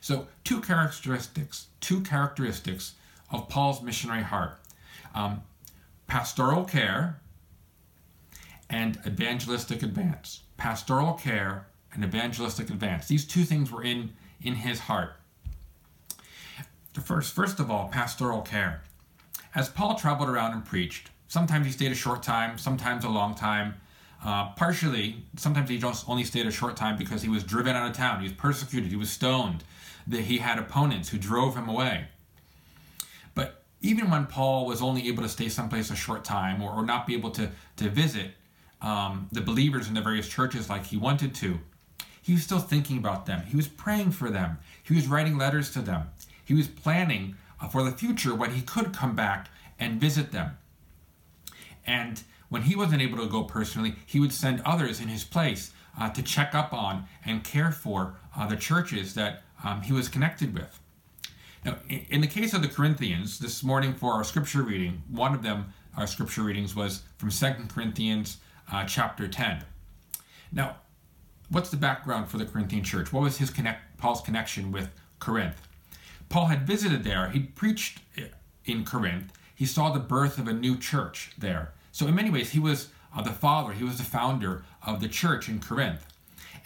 [0.00, 2.94] So, two characteristics, two characteristics
[3.30, 4.58] of Paul's missionary heart:
[5.14, 5.42] um,
[6.06, 7.20] pastoral care
[8.70, 10.42] and evangelistic advance.
[10.56, 13.08] Pastoral care and evangelistic advance.
[13.08, 14.14] These two things were in
[14.44, 15.14] in his heart.
[16.92, 18.82] The First, first of all, pastoral care.
[19.54, 23.34] As Paul traveled around and preached, sometimes he stayed a short time, sometimes a long
[23.34, 23.74] time.
[24.24, 27.90] Uh, partially, sometimes he just only stayed a short time because he was driven out
[27.90, 28.20] of town.
[28.20, 28.90] He was persecuted.
[28.90, 29.64] He was stoned.
[30.06, 32.06] That he had opponents who drove him away.
[33.34, 36.84] But even when Paul was only able to stay someplace a short time or, or
[36.84, 38.32] not be able to, to visit
[38.82, 41.58] um, the believers in the various churches like he wanted to,
[42.24, 43.42] he was still thinking about them.
[43.42, 44.56] He was praying for them.
[44.82, 46.08] He was writing letters to them.
[46.42, 50.56] He was planning uh, for the future when he could come back and visit them.
[51.86, 55.72] And when he wasn't able to go personally, he would send others in his place
[56.00, 60.08] uh, to check up on and care for uh, the churches that um, he was
[60.08, 60.80] connected with.
[61.62, 65.42] Now, in the case of the Corinthians, this morning for our scripture reading, one of
[65.42, 68.38] them, our scripture readings, was from 2 Corinthians
[68.72, 69.62] uh, chapter 10.
[70.52, 70.76] Now,
[71.54, 73.12] what's the background for the Corinthian church?
[73.12, 74.90] What was his connect, Paul's connection with
[75.20, 75.62] Corinth?
[76.28, 77.28] Paul had visited there.
[77.28, 78.00] He preached
[78.64, 79.32] in Corinth.
[79.54, 81.72] He saw the birth of a new church there.
[81.92, 83.72] So in many ways, he was uh, the father.
[83.72, 86.04] He was the founder of the church in Corinth.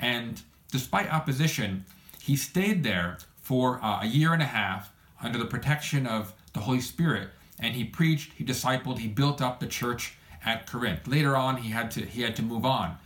[0.01, 0.41] And
[0.73, 1.85] despite opposition,
[2.23, 4.91] he stayed there for uh, a year and a half
[5.23, 7.29] under the protection of the Holy Spirit.
[7.61, 11.07] And he preached, he discipled, he built up the church at Corinth.
[11.07, 12.97] Later on, he had to he had to move on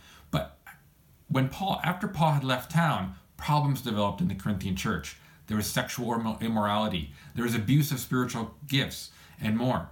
[1.33, 5.17] when Paul, after Paul had left town, problems developed in the Corinthian church.
[5.47, 9.09] There was sexual immorality, there was abuse of spiritual gifts,
[9.41, 9.89] and more.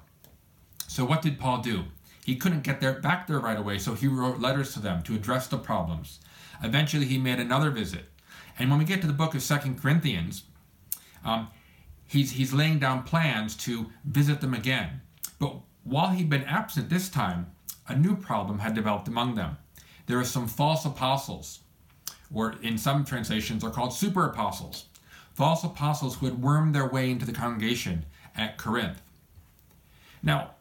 [0.88, 1.86] So what did Paul do?
[2.24, 5.16] He couldn't get there back there right away, so he wrote letters to them to
[5.16, 6.20] address the problems.
[6.64, 8.06] Eventually, he made another visit,
[8.60, 10.44] and when we get to the book of Second Corinthians,
[11.26, 11.48] um,
[12.08, 15.02] he's he's laying down plans to visit them again.
[15.40, 17.48] But while he'd been absent this time,
[17.88, 19.58] a new problem had developed among them
[20.12, 21.60] there are some false apostles,
[22.34, 24.86] or in some translations are called super apostles,
[25.34, 29.02] false apostles who had wormed their way into the congregation at Corinth.
[30.22, 30.52] Now,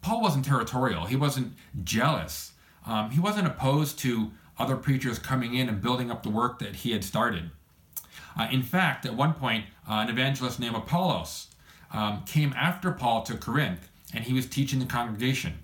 [0.00, 1.52] Paul wasn't territorial, he wasn't
[1.84, 2.52] jealous,
[2.86, 6.76] um, he wasn't opposed to other preachers coming in and building up the work that
[6.76, 7.50] he had started.
[8.38, 11.48] Uh, in fact, at one point, uh, an evangelist named Apollos
[11.92, 15.58] um, came after Paul to Corinth and he was teaching the congregation.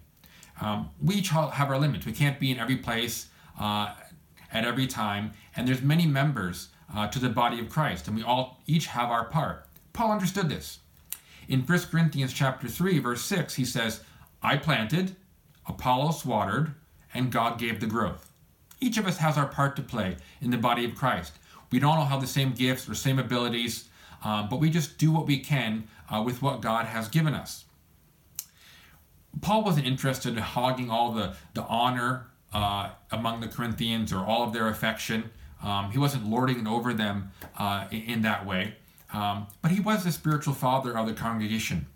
[0.60, 2.06] Um, we each have our limits.
[2.06, 3.94] We can't be in every place uh,
[4.52, 8.22] at every time, and there's many members uh, to the body of Christ, and we
[8.22, 9.66] all each have our part.
[9.92, 10.78] Paul understood this.
[11.48, 14.00] In 1 Corinthians chapter 3, verse 6, he says,
[14.42, 15.16] I planted,
[15.66, 16.74] Apollos watered,
[17.12, 18.30] and God gave the growth.
[18.80, 21.32] Each of us has our part to play in the body of Christ.
[21.70, 23.88] We don't all have the same gifts or same abilities,
[24.22, 27.64] um, but we just do what we can uh, with what God has given us.
[29.40, 34.42] Paul wasn't interested in hogging all the, the honor uh, among the Corinthians or all
[34.42, 35.30] of their affection.
[35.62, 38.74] Um, he wasn't lording it over them uh, in, in, that way.
[39.12, 41.86] Um, but he was the spiritual father of the congregation.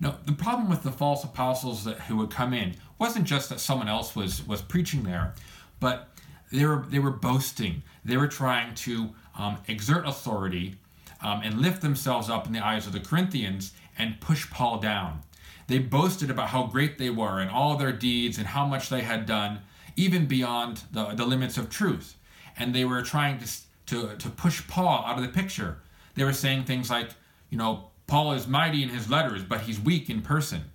[0.00, 3.60] Now, the problem with the false apostles that, who would come in wasn't just that
[3.60, 5.34] someone else was, was preaching there,
[5.80, 6.08] but
[6.52, 7.82] they were, they were boasting.
[8.04, 10.76] They were trying to um, exert authority
[11.22, 15.22] um, and lift themselves up in the eyes of the Corinthians and push Paul down.
[15.66, 19.02] They boasted about how great they were and all their deeds and how much they
[19.02, 19.60] had done,
[19.96, 22.16] even beyond the, the limits of truth.
[22.56, 23.48] And they were trying to,
[23.86, 25.78] to, to push Paul out of the picture.
[26.14, 27.10] They were saying things like,
[27.50, 30.70] you know, Paul is mighty in his letters, but he's weak in person.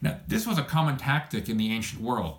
[0.00, 2.38] Now, this was a common tactic in the ancient world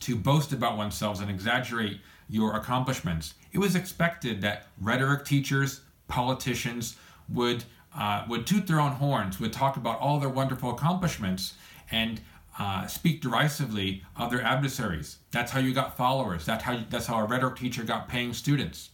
[0.00, 3.34] to boast about oneself and exaggerate your accomplishments.
[3.52, 6.96] It was expected that rhetoric teachers, politicians
[7.28, 7.64] would
[7.96, 11.54] uh, would toot their own horns, would talk about all their wonderful accomplishments,
[11.90, 12.20] and
[12.58, 15.18] uh, speak derisively of their adversaries.
[15.30, 16.44] That's how you got followers.
[16.44, 18.90] That's how that's how a rhetoric teacher got paying students.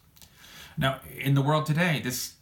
[0.77, 2.35] Now, in the world today, this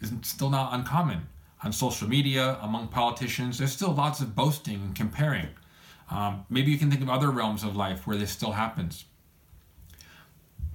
[0.00, 1.28] is still not uncommon.
[1.62, 5.48] On social media, among politicians, there's still lots of boasting and comparing.
[6.10, 9.04] Um, maybe you can think of other realms of life where this still happens.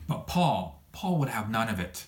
[0.08, 2.08] But Paul, Paul would have none of it.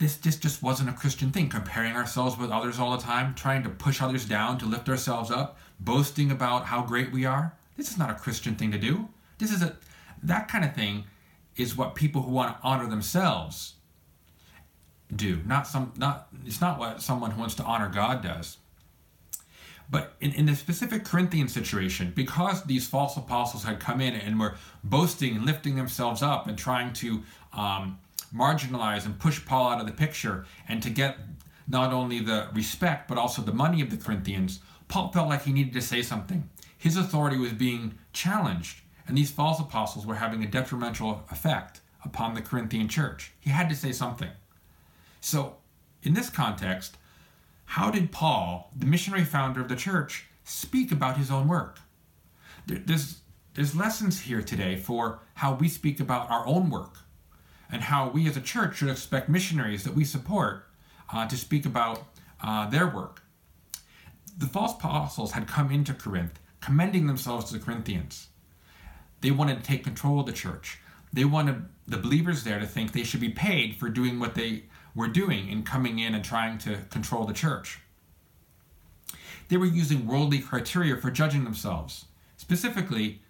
[0.00, 3.68] This, just wasn't a Christian thing, comparing ourselves with others all the time, trying to
[3.68, 7.52] push others down to lift ourselves up, boasting about how great we are.
[7.76, 9.10] This is not a Christian thing to do.
[9.36, 9.76] This is a
[10.22, 11.04] that kind of thing
[11.54, 13.74] is what people who want to honor themselves
[15.14, 15.40] do.
[15.44, 18.56] Not some not it's not what someone who wants to honor God does.
[19.90, 24.40] But in, in the specific Corinthian situation, because these false apostles had come in and
[24.40, 27.98] were boasting and lifting themselves up and trying to um,
[28.34, 31.18] marginalize and push Paul out of the picture and to get
[31.66, 35.52] not only the respect but also the money of the Corinthians, Paul felt like he
[35.52, 36.48] needed to say something.
[36.76, 42.34] His authority was being challenged, and these false apostles were having a detrimental effect upon
[42.34, 43.32] the Corinthian church.
[43.38, 44.30] He had to say something.
[45.20, 45.56] So,
[46.02, 46.96] in this context,
[47.66, 51.78] how did Paul, the missionary founder of the church, speak about his own work?
[52.66, 53.20] There's,
[53.54, 57.00] there's lessons here today for how we speak about our own work
[57.72, 60.66] and how we as a church should expect missionaries that we support
[61.12, 62.02] uh, to speak about
[62.42, 63.22] uh, their work.
[64.36, 68.28] The false apostles had come into Corinth commending themselves to the Corinthians.
[69.20, 70.78] They wanted to take control of the church.
[71.12, 74.64] They wanted the believers there to think they should be paid for doing what they
[74.94, 77.80] were doing in coming in and trying to control the church.
[79.48, 82.06] They were using worldly criteria for judging themselves.
[82.36, 83.20] Specifically,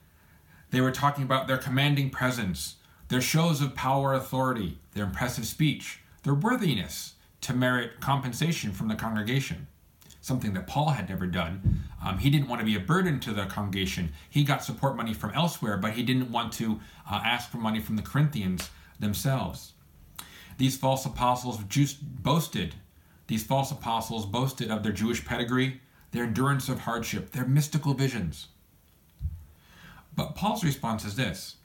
[0.71, 2.77] they were talking about their commanding presence,
[3.11, 8.95] their shows of power authority, their impressive speech, their worthiness to merit compensation from the
[8.95, 9.67] congregation.
[10.21, 11.83] Something that Paul had never done.
[12.05, 14.13] Um, he didn't want to be a burden to the congregation.
[14.29, 17.81] He got support money from elsewhere, but he didn't want to uh, ask for money
[17.81, 18.71] from the Corinthians
[19.01, 19.73] themselves.
[20.59, 21.59] These false apostles
[22.03, 22.75] boasted.
[23.27, 25.81] These false apostles boasted of their Jewish pedigree,
[26.13, 28.49] their endurance of hardship, their mystical visions.
[30.15, 31.57] But Paul's response is this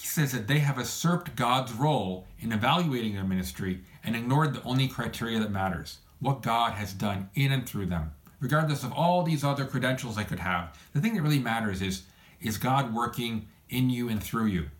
[0.00, 4.62] he says that they have usurped God's role in evaluating their ministry and ignored the
[4.62, 8.12] only criteria that matters what God has done in and through them.
[8.40, 12.04] Regardless of all these other credentials they could have, the thing that really matters is
[12.40, 14.70] is God working in you and through you?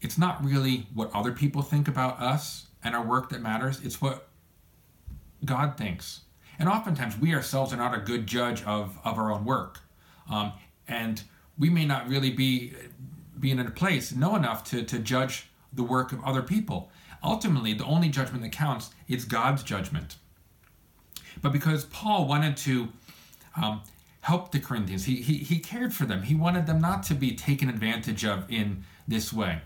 [0.00, 4.00] It's not really what other people think about us and our work that matters, it's
[4.00, 4.28] what
[5.44, 6.20] God thinks.
[6.60, 9.80] And oftentimes we ourselves are not a good judge of, of our own work.
[10.30, 10.52] Um,
[10.86, 11.22] and
[11.60, 12.72] we may not really be
[13.38, 16.90] being in a place know enough to, to judge the work of other people.
[17.22, 20.16] Ultimately, the only judgment that counts is God's judgment.
[21.42, 22.88] But because Paul wanted to
[23.60, 23.82] um,
[24.22, 26.22] help the Corinthians, he, he, he cared for them.
[26.22, 29.60] He wanted them not to be taken advantage of in this way.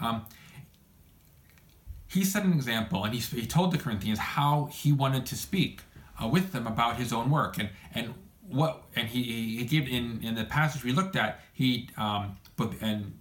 [0.00, 0.26] Um,
[2.08, 5.82] he set an example and he, he told the Corinthians how he wanted to speak
[6.22, 7.58] uh, with them about his own work.
[7.58, 8.14] And, and
[8.52, 9.22] what and he,
[9.58, 13.12] he gave in in the passage we looked at he um but and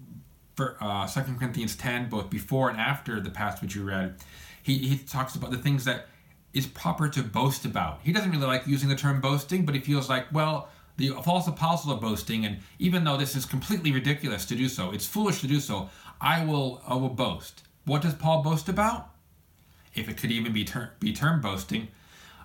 [0.56, 4.16] for uh second corinthians 10 both before and after the passage you read
[4.64, 6.08] he he talks about the things that
[6.54, 8.02] is proper to boast about.
[8.04, 11.48] He doesn't really like using the term boasting but he feels like well the false
[11.48, 15.42] apostles are boasting and even though this is completely ridiculous to do so it's foolish
[15.42, 15.90] to do so
[16.20, 17.64] i will i will boast.
[17.86, 19.10] What does paul boast about?
[19.94, 21.88] If it could even be term be termed boasting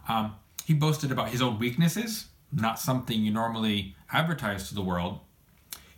[0.08, 5.20] um, he boasted about his own weaknesses not something you normally advertise to the world.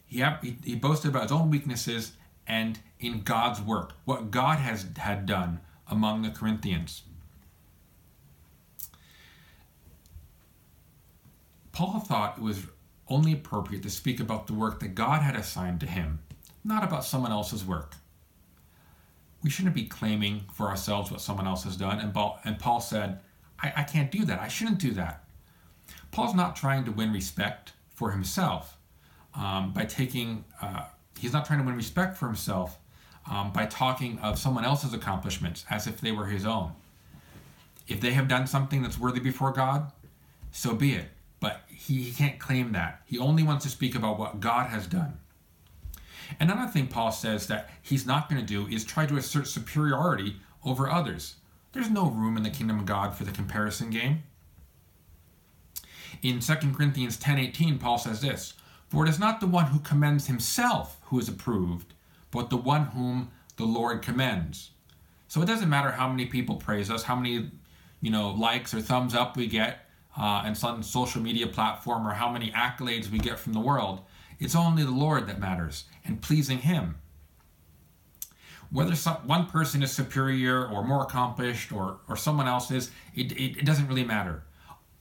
[0.07, 0.25] He,
[0.65, 2.13] he boasted about his own weaknesses
[2.47, 7.03] and in God's work, what God has had done among the Corinthians.
[11.73, 12.67] Paul thought it was
[13.07, 16.19] only appropriate to speak about the work that God had assigned to him,
[16.65, 17.95] not about someone else's work.
[19.45, 22.01] We shouldn't be claiming for ourselves what someone else has done.
[22.01, 23.21] And Paul, and Paul said,
[23.63, 24.41] I, I can't do that.
[24.41, 25.25] I shouldn't do that.
[26.11, 28.79] Paul's not trying to win respect for himself
[29.35, 30.85] um, by taking, uh,
[31.19, 32.79] he's not trying to win respect for himself
[33.31, 36.73] um, by talking of someone else's accomplishments as if they were his own.
[37.87, 39.93] If they have done something that's worthy before God,
[40.51, 41.07] so be it.
[41.41, 43.03] But he, he can't claim that.
[43.05, 45.19] He only wants to speak about what God has done.
[46.41, 50.37] Another thing Paul says that he's not going to do is try to assert superiority
[50.65, 51.37] over others.
[51.73, 54.25] There's no room in the kingdom of God for the comparison game.
[56.23, 58.55] In 2 Corinthians 10:18, Paul says this,
[58.89, 61.95] "For it is not the one who commends himself who is approved,
[62.31, 64.71] but the one whom the Lord commends."
[65.29, 67.51] So it doesn't matter how many people praise us, how many,
[68.01, 69.89] you know, likes or thumbs up we get
[70.19, 74.01] uh, and some social media platform, or how many accolades we get from the world.
[74.41, 76.97] It's only the Lord that matters and pleasing Him.
[78.71, 83.33] Whether some, one person is superior or more accomplished or, or someone else is, it,
[83.33, 84.43] it, it doesn't really matter.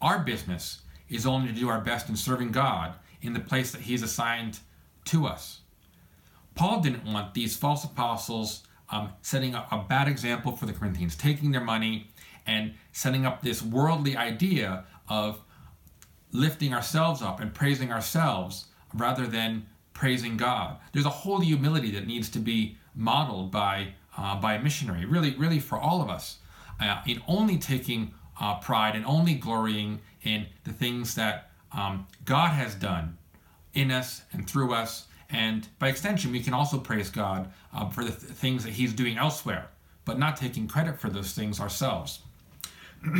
[0.01, 3.81] Our business is only to do our best in serving God in the place that
[3.81, 4.59] He's assigned
[5.05, 5.61] to us.
[6.55, 11.15] Paul didn't want these false apostles um, setting a, a bad example for the Corinthians,
[11.15, 12.09] taking their money
[12.45, 15.41] and setting up this worldly idea of
[16.31, 20.77] lifting ourselves up and praising ourselves rather than praising God.
[20.93, 25.35] There's a holy humility that needs to be modeled by uh, by a missionary, really,
[25.35, 26.39] really for all of us,
[26.79, 32.49] uh, in only taking uh, pride and only glorying in the things that um, God
[32.49, 33.17] has done
[33.73, 38.03] in us and through us, and by extension, we can also praise God uh, for
[38.03, 39.67] the th- things that He's doing elsewhere,
[40.05, 42.21] but not taking credit for those things ourselves.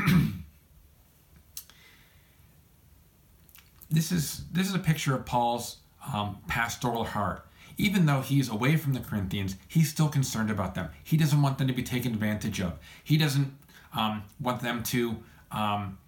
[3.89, 5.77] this is this is a picture of Paul's
[6.13, 7.43] um, pastoral heart.
[7.79, 10.89] Even though he's away from the Corinthians, he's still concerned about them.
[11.03, 12.73] He doesn't want them to be taken advantage of.
[13.03, 13.53] He doesn't
[13.93, 15.17] um, want them to
[15.51, 15.99] um,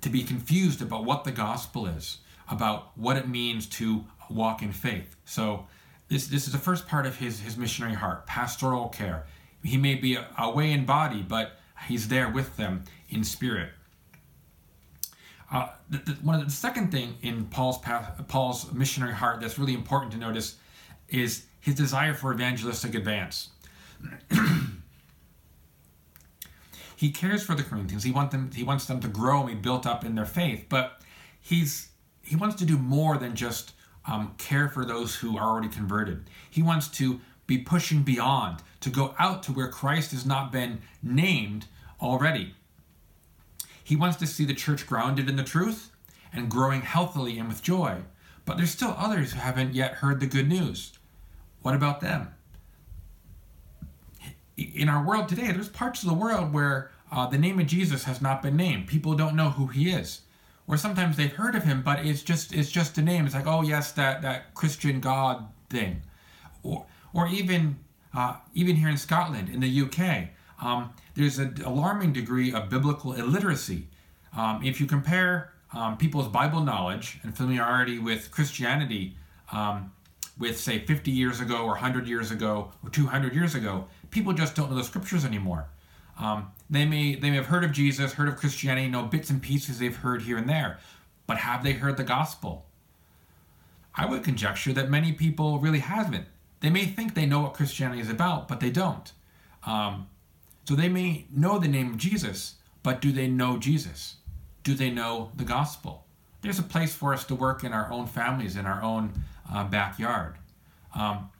[0.00, 2.18] to be confused about what the gospel is,
[2.48, 5.16] about what it means to walk in faith.
[5.24, 5.66] So
[6.08, 9.26] this this is the first part of his his missionary heart, pastoral care.
[9.62, 13.70] He may be away in body, but he's there with them in spirit.
[15.50, 19.40] Uh, the, the, one of the, the second thing in Paul's path, Paul's missionary heart
[19.40, 20.56] that's really important to notice
[21.08, 23.48] is his desire for evangelistic advance.
[26.98, 28.02] he cares for the Corinthians.
[28.02, 28.50] He them.
[28.52, 30.66] He wants them to grow and be built up in their faith.
[30.68, 31.00] But
[31.40, 31.90] he's
[32.22, 33.72] he wants to do more than just
[34.04, 36.28] um, care for those who are already converted.
[36.50, 40.80] He wants to be pushing beyond to go out to where Christ has not been
[41.00, 41.66] named
[42.02, 42.56] already.
[43.84, 45.92] He wants to see the church grounded in the truth
[46.32, 47.98] and growing healthily and with joy.
[48.44, 50.98] But there's still others who haven't yet heard the good news.
[51.62, 52.34] What about them?
[54.58, 58.04] In our world today, there's parts of the world where uh, the name of Jesus
[58.04, 58.88] has not been named.
[58.88, 60.22] People don't know who he is.
[60.66, 63.24] Or sometimes they've heard of him, but it's just it's just a name.
[63.24, 66.02] It's like, oh yes, that, that Christian God thing.
[66.62, 66.84] Or
[67.14, 67.78] or even
[68.14, 70.28] uh, even here in Scotland, in the UK,
[70.60, 73.86] um, there's an alarming degree of biblical illiteracy.
[74.36, 79.16] Um, if you compare um, people's Bible knowledge and familiarity with Christianity
[79.52, 79.92] um,
[80.38, 84.54] with, say, 50 years ago or 100 years ago or 200 years ago, people just
[84.54, 85.66] don't know the scriptures anymore.
[86.18, 89.40] Um, they may they may have heard of Jesus, heard of Christianity, know bits and
[89.40, 90.78] pieces they've heard here and there,
[91.26, 92.66] but have they heard the gospel?
[93.94, 96.26] I would conjecture that many people really haven't.
[96.60, 99.12] They may think they know what Christianity is about, but they don't.
[99.64, 100.08] Um,
[100.64, 104.16] so they may know the name of Jesus, but do they know Jesus?
[104.62, 106.04] Do they know the gospel?
[106.42, 109.12] There's a place for us to work in our own families, in our own
[109.52, 110.36] uh, backyard.
[110.94, 111.30] Um,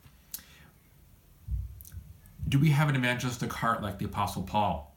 [2.49, 4.95] do we have an evangelistic heart like the Apostle Paul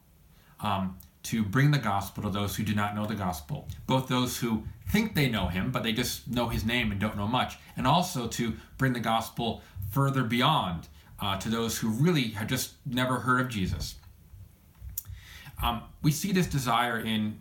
[0.60, 3.68] um, to bring the gospel to those who do not know the gospel?
[3.86, 7.16] Both those who think they know him, but they just know his name and don't
[7.16, 10.88] know much, and also to bring the gospel further beyond
[11.20, 13.96] uh, to those who really have just never heard of Jesus.
[15.62, 17.40] Um, we see this desire in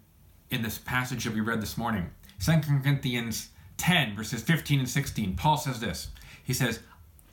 [0.51, 2.09] in this passage that we read this morning.
[2.43, 5.36] 2 Corinthians 10, verses 15 and 16.
[5.38, 6.09] Paul says this.
[6.43, 6.82] He says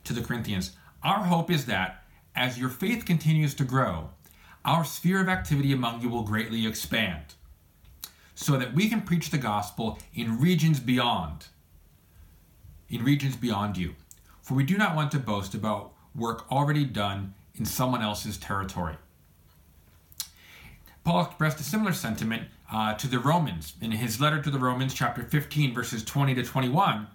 [0.05, 2.05] to the Corinthians, Our hope is that
[2.39, 4.11] as your faith continues to grow,
[4.65, 7.35] our sphere of activity among you will greatly expand,
[8.35, 11.49] so that we can preach the gospel in regions beyond,
[12.89, 13.97] in regions beyond you.
[14.41, 18.95] For we do not want to boast about work already done in someone else's territory.
[21.03, 23.75] Paul expressed a similar sentiment uh, to the Romans.
[23.81, 27.09] In his letter to the Romans, chapter 15, verses 20 to 21,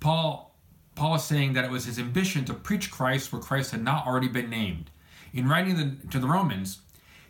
[0.00, 0.51] Paul,
[0.94, 4.06] Paul is saying that it was his ambition to preach Christ where Christ had not
[4.06, 4.90] already been named.
[5.32, 6.80] In writing the, to the Romans,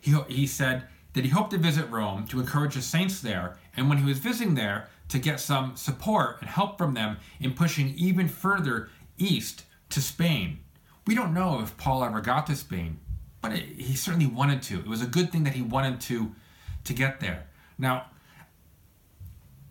[0.01, 0.83] he, he said
[1.13, 4.17] that he hoped to visit Rome to encourage the saints there, and when he was
[4.19, 9.63] visiting there, to get some support and help from them in pushing even further east
[9.89, 10.59] to Spain.
[11.05, 12.99] We don't know if Paul ever got to Spain,
[13.41, 14.79] but it, he certainly wanted to.
[14.79, 16.33] It was a good thing that he wanted to
[16.85, 17.45] to get there.
[17.77, 18.07] Now,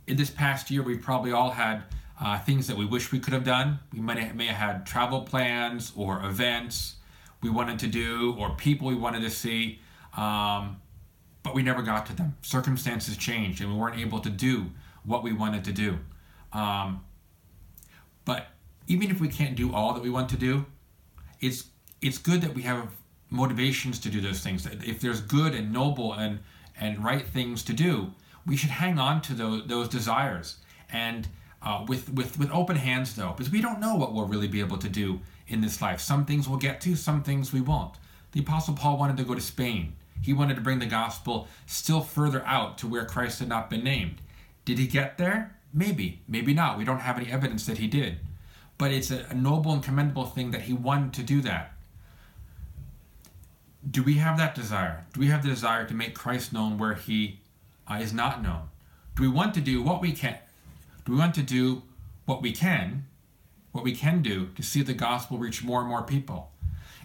[0.07, 1.83] in this past year, we've probably all had
[2.23, 3.81] uh, things that we wish we could have done.
[3.93, 6.95] We might have, may have had travel plans or events
[7.43, 9.81] we wanted to do or people we wanted to see,
[10.17, 10.81] um,
[11.43, 12.37] but we never got to them.
[12.43, 14.67] Circumstances changed and we weren't able to do
[15.05, 15.99] what we wanted to do.
[16.53, 17.05] Um,
[18.25, 18.47] but
[18.87, 20.65] even if we can't do all that we want to do,
[21.41, 21.65] it's
[22.01, 22.89] it's good that we have
[23.31, 24.67] motivations to do those things.
[24.67, 26.39] If there's good and noble and
[26.79, 28.13] and right things to do,
[28.47, 30.59] we should hang on to those those desires
[30.89, 31.27] and
[31.65, 34.61] uh, with with with open hands though, because we don't know what we'll really be
[34.61, 36.01] able to do in this life.
[36.01, 37.95] Some things we'll get to, some things we won't.
[38.33, 39.95] The Apostle Paul wanted to go to Spain.
[40.21, 43.85] He wanted to bring the gospel still further out to where Christ had not been
[43.85, 44.23] named.
[44.65, 45.57] Did he get there?
[45.75, 46.79] Maybe, maybe not.
[46.79, 48.19] We don't have any evidence that he did.
[48.79, 51.75] But it's a, noble and commendable thing that he wanted to do that.
[53.89, 55.05] Do we have that desire?
[55.13, 57.41] Do we have the desire to make Christ known where he
[57.91, 58.69] uh, is not known?
[59.17, 60.39] Do we want to do what we can?
[61.07, 61.83] We want to do
[62.25, 63.07] what we can,
[63.73, 66.53] what we can do to see the gospel reach more and more people?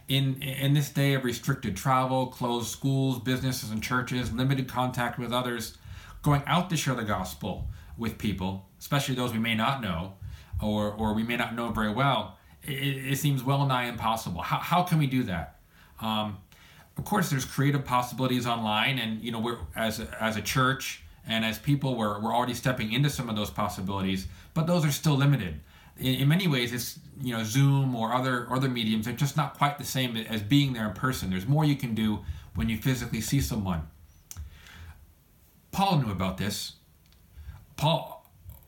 [0.08, 5.34] In, in this day of restricted travel, closed schools, businesses, and churches, limited contact with
[5.34, 5.78] others,
[6.22, 7.68] going out to share the gospel
[7.98, 10.14] with people, especially those we may not know
[10.62, 14.42] or, or we may not know very well, it, it seems well nigh impossible.
[14.42, 15.60] How, how can we do that?
[16.02, 16.38] Um,
[16.98, 21.04] of course, there's creative possibilities online, and you know, we're as a, as a church
[21.28, 24.92] and as people, we're, we're already stepping into some of those possibilities, but those are
[24.92, 25.60] still limited.
[25.98, 29.06] In, in many ways, it's you know Zoom or other other mediums.
[29.06, 31.30] They're just not quite the same as being there in person.
[31.30, 32.20] There's more you can do
[32.56, 33.88] when you physically see someone.
[35.72, 36.74] Paul knew about this.
[37.76, 38.26] Paul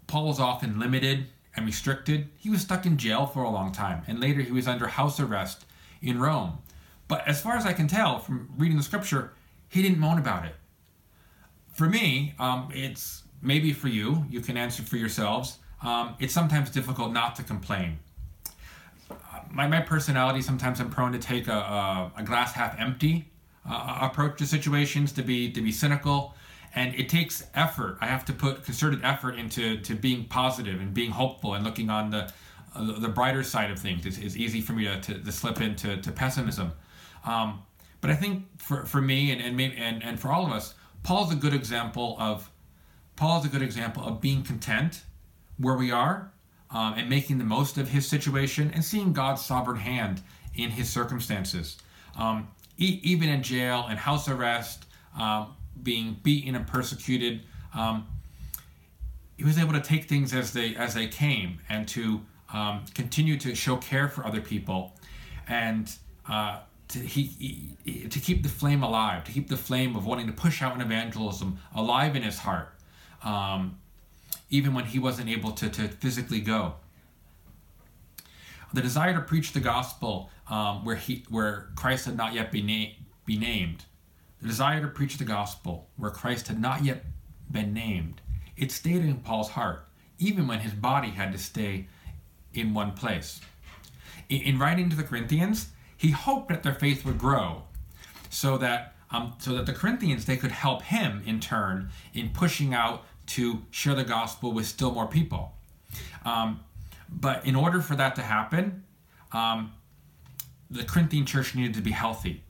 [0.08, 2.30] Paul was often limited and restricted.
[2.38, 5.20] He was stuck in jail for a long time, and later he was under house
[5.20, 5.66] arrest
[6.02, 6.60] in Rome.
[7.08, 9.34] But as far as I can tell from reading the scripture,
[9.68, 10.56] he didn't moan about it.
[11.80, 15.60] For me, um, it's maybe for you, you can answer for yourselves.
[15.82, 18.00] Um, it's sometimes difficult not to complain.
[19.50, 23.30] My, my personality, sometimes I'm prone to take a, a, a glass half empty
[23.66, 26.36] uh, approach to situations, to be to be cynical,
[26.76, 27.98] and it takes effort.
[28.02, 31.90] I have to put concerted effort into to being positive and being hopeful and looking
[31.90, 32.30] on the
[32.76, 34.06] uh, the brighter side of things.
[34.06, 36.74] It's, it's easy for me to, to, to slip into to pessimism.
[37.26, 37.64] Um,
[38.02, 40.74] but I think for, for me and, and, and, and for all of us,
[41.04, 42.50] Paul's a good example of
[43.16, 45.04] Paul's a good example of being content
[45.58, 46.32] where we are
[46.72, 50.22] um, and making the most of his situation and seeing God's sovereign hand
[50.56, 51.78] in his circumstances.
[52.18, 52.48] Um,
[52.78, 54.86] e- even in jail and house arrest,
[55.20, 57.42] um, being beaten and persecuted,
[57.74, 58.08] um,
[59.38, 62.22] he was able to take things as they as they came and to
[62.54, 64.96] um, continue to show care for other people
[65.48, 65.92] and
[66.30, 66.60] uh,
[66.90, 70.34] to, he, he, to keep the flame alive, to keep the flame of wanting to
[70.34, 72.74] push out an evangelism alive in his heart,
[73.24, 73.80] um,
[74.50, 76.76] even when he wasn't able to, to physically go.
[78.74, 82.68] The desire to preach the gospel um, where he where Christ had not yet been
[82.68, 82.94] na-
[83.26, 83.86] be named,
[84.42, 87.06] the desire to preach the gospel where Christ had not yet
[87.52, 88.22] been named,
[88.58, 89.88] it stayed in Paul's heart,
[90.18, 91.88] even when his body had to stay
[92.54, 93.42] in one place.
[94.30, 95.70] In, in writing to the Corinthians,
[96.00, 97.64] he hoped that their faith would grow
[98.30, 102.74] so that um, so that the Corinthians they could help him in turn in pushing
[102.74, 105.52] out to share the gospel with still more people.
[106.24, 106.62] Um,
[107.10, 108.86] but in order for that to happen,
[109.34, 109.74] um,
[110.72, 112.44] the Corinthian church needed to be healthy.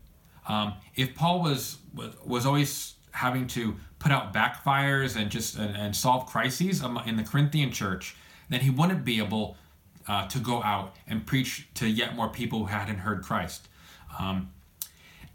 [0.47, 1.77] Um, if Paul was
[2.23, 7.23] was always having to put out backfires and just and, and solve crises in the
[7.23, 8.15] Corinthian church,
[8.49, 9.57] then he wouldn't be able
[10.09, 13.69] uh, to go out and preach to yet more people who hadn't heard Christ.
[14.19, 14.49] Um,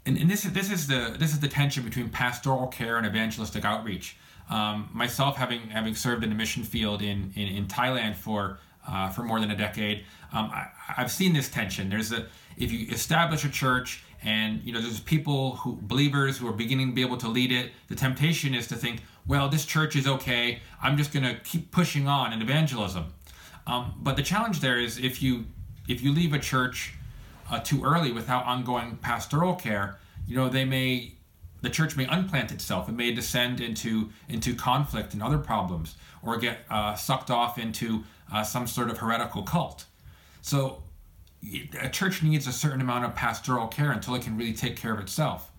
[0.05, 3.07] and, and this is this is the this is the tension between pastoral care and
[3.07, 4.17] evangelistic outreach.
[4.49, 9.09] Um, myself, having having served in the mission field in in, in Thailand for uh,
[9.09, 10.03] for more than a decade,
[10.33, 11.89] um, I, have seen this tension.
[11.89, 16.47] There's a if you establish a church and you know there's people who believers who
[16.49, 19.65] are beginning to be able to lead it, the temptation is to think, well, this
[19.65, 20.59] church is okay.
[20.83, 23.13] I'm just going to keep pushing on in evangelism.
[23.67, 25.45] Um, but the challenge there is if you
[25.87, 26.93] if you leave a church
[27.49, 31.13] uh, too early without ongoing pastoral care, you know they may
[31.61, 32.87] the church may unplant itself.
[32.89, 38.03] It may descend into into conflict and other problems, or get uh, sucked off into
[38.31, 39.85] uh, some sort of heretical cult.
[40.41, 40.83] So
[41.81, 44.93] a church needs a certain amount of pastoral care until it can really take care
[44.93, 45.51] of itself.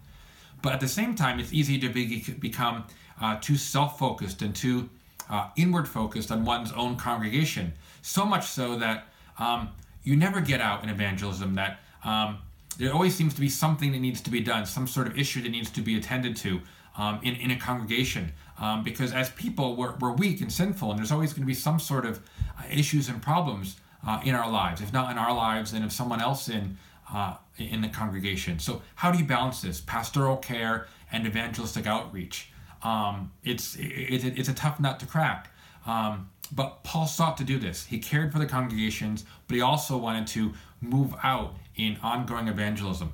[0.63, 2.85] But at the same time, it's easy to be, become
[3.21, 4.89] uh, too self-focused and too
[5.29, 7.73] uh, inward focused on one's own congregation.
[8.03, 9.09] So much so that
[9.39, 9.71] um,
[10.03, 11.55] you never get out in evangelism.
[11.55, 12.39] That um,
[12.79, 15.43] there always seems to be something that needs to be done, some sort of issue
[15.43, 16.61] that needs to be attended to
[16.97, 18.33] um, in, in a congregation.
[18.59, 21.55] Um, because as people, we're, we're weak and sinful, and there's always going to be
[21.55, 22.21] some sort of
[22.59, 24.81] uh, issues and problems uh, in our lives.
[24.81, 26.79] If not in our lives, then if someone else in
[27.13, 28.59] uh, in the congregation.
[28.59, 32.51] So how do you balance this pastoral care and evangelistic outreach?
[32.87, 35.51] Um, it's it, it, it's a tough nut to crack.
[35.87, 37.85] Um, but Paul sought to do this.
[37.85, 43.13] He cared for the congregations, but he also wanted to move out in ongoing evangelism.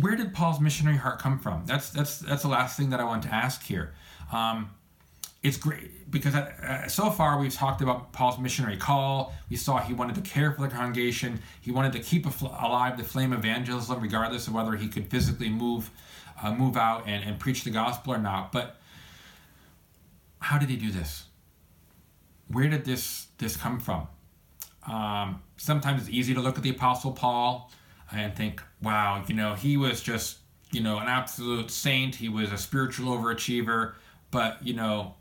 [0.00, 1.66] where did Paul's missionary heart come from?
[1.66, 3.94] That's that's that's the last thing that I want to ask here.
[4.32, 4.70] Um,
[5.42, 9.34] it's great because uh, so far we've talked about Paul's missionary call.
[9.50, 11.38] We saw he wanted to care for the congregation.
[11.60, 15.50] He wanted to keep alive the flame of evangelism, regardless of whether he could physically
[15.50, 15.90] move,
[16.42, 18.52] uh, move out and, and preach the gospel or not.
[18.52, 18.76] But
[20.40, 21.24] how did he do this?
[22.48, 24.06] Where did this this come from?
[24.86, 27.70] Um, sometimes it's easy to look at the Apostle Paul
[28.12, 30.38] and think, wow, you know, he was just,
[30.70, 32.14] you know, an absolute saint.
[32.14, 33.94] He was a spiritual overachiever.
[34.30, 35.14] But, you know,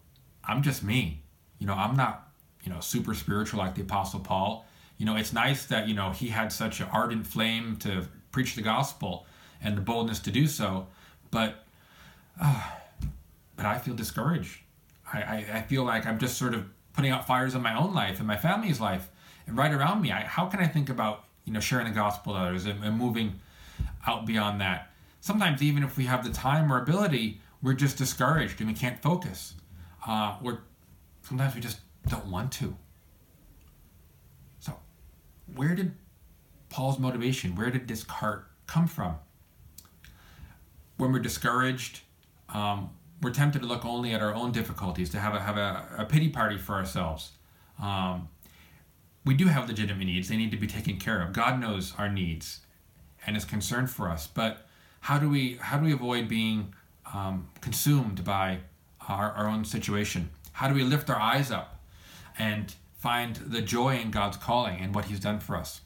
[0.43, 1.21] I'm just me.
[1.59, 2.27] You know, I'm not,
[2.63, 4.65] you know, super spiritual like the Apostle Paul.
[4.97, 8.55] You know, it's nice that, you know, he had such an ardent flame to preach
[8.55, 9.25] the gospel
[9.61, 10.87] and the boldness to do so.
[11.33, 11.65] But,
[12.39, 12.61] uh,
[13.55, 14.59] but I feel discouraged.
[15.11, 17.93] I, I, I feel like I'm just sort of putting out fires in my own
[17.93, 19.09] life and my family's life
[19.47, 20.11] and right around me.
[20.11, 22.97] I, how can I think about, you know, sharing the gospel to others and, and
[22.97, 23.39] moving
[24.05, 24.91] out beyond that?
[25.21, 29.01] Sometimes even if we have the time or ability, we're just discouraged and we can't
[29.01, 29.55] focus
[30.07, 30.63] uh, or
[31.23, 32.75] sometimes we just don't want to.
[34.59, 34.73] So,
[35.55, 35.93] where did
[36.69, 39.15] Paul's motivation, where did this heart come from?
[40.97, 42.01] When we're discouraged,
[42.49, 42.91] um,
[43.21, 46.05] we're tempted to look only at our own difficulties, to have a, have a, a
[46.05, 47.31] pity party for ourselves.
[47.81, 48.29] Um,
[49.25, 51.33] we do have legitimate needs, they need to be taken care of.
[51.33, 52.59] God knows our needs
[53.25, 54.27] and is concerned for us.
[54.27, 54.67] But
[55.01, 56.73] how do we how do we avoid being
[57.13, 58.59] um, consumed by
[59.07, 60.29] our, our own situation?
[60.53, 61.81] How do we lift our eyes up
[62.37, 65.81] and find the joy in God's calling and what He's done for us?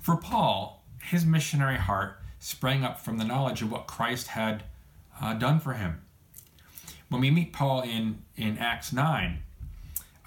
[0.00, 4.64] For Paul, his missionary heart sprang up from the knowledge of what Christ had
[5.18, 6.02] uh, done for him.
[7.08, 9.38] When we meet Paul in, in Acts 9,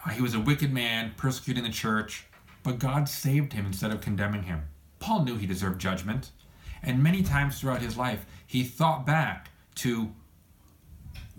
[0.03, 2.25] uh, he was a wicked man persecuting the church,
[2.63, 4.63] but God saved him instead of condemning him.
[4.97, 6.31] Paul knew he deserved judgment,
[6.81, 10.11] and many times throughout his life, he thought back to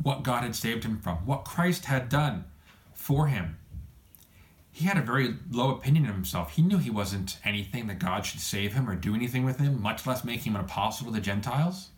[0.00, 2.44] what God had saved him from, what Christ had done
[2.94, 3.56] for him.
[4.78, 6.54] He had a very low opinion of himself.
[6.54, 9.82] He knew he wasn't anything that God should save him or do anything with him,
[9.82, 11.88] much less make him an apostle to the Gentiles.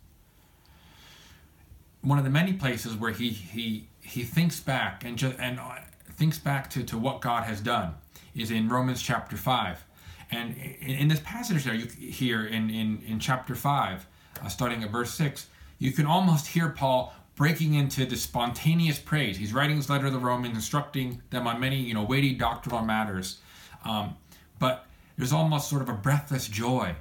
[2.01, 5.75] One of the many places where he he he thinks back and just and uh,
[6.17, 7.93] thinks back to, to what God has done
[8.33, 9.85] is in Romans chapter five,
[10.31, 14.07] and in, in this passage there you here in in in chapter five,
[14.43, 15.45] uh, starting at verse six,
[15.77, 19.35] you can almost hear Paul breaking into the spontaneous praise.
[19.35, 22.85] He's writing his letter to the Romans, instructing them on many, you know, weighty doctrinal
[22.85, 23.39] matters.
[23.83, 24.15] Um,
[24.59, 24.85] but
[25.17, 26.93] there's almost sort of a breathless joy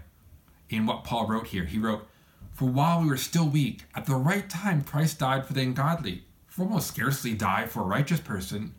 [0.71, 1.67] in what Paul wrote here.
[1.67, 2.09] He wrote,
[2.55, 6.25] For while we were still weak, at the right time Christ died for the ungodly.
[6.47, 8.75] For one will scarcely die for a righteous person,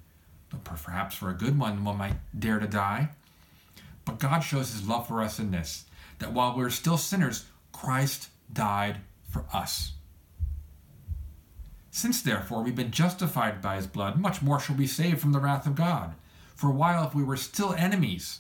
[0.50, 3.10] but perhaps for a good one one might dare to die.
[4.04, 5.86] But God shows his love for us in this,
[6.18, 8.98] that while we were still sinners, Christ died
[9.30, 9.92] for us.
[11.92, 15.34] Since therefore we've been justified by his blood, much more shall we be saved from
[15.34, 16.16] the wrath of God.
[16.56, 18.40] For while if we were still enemies,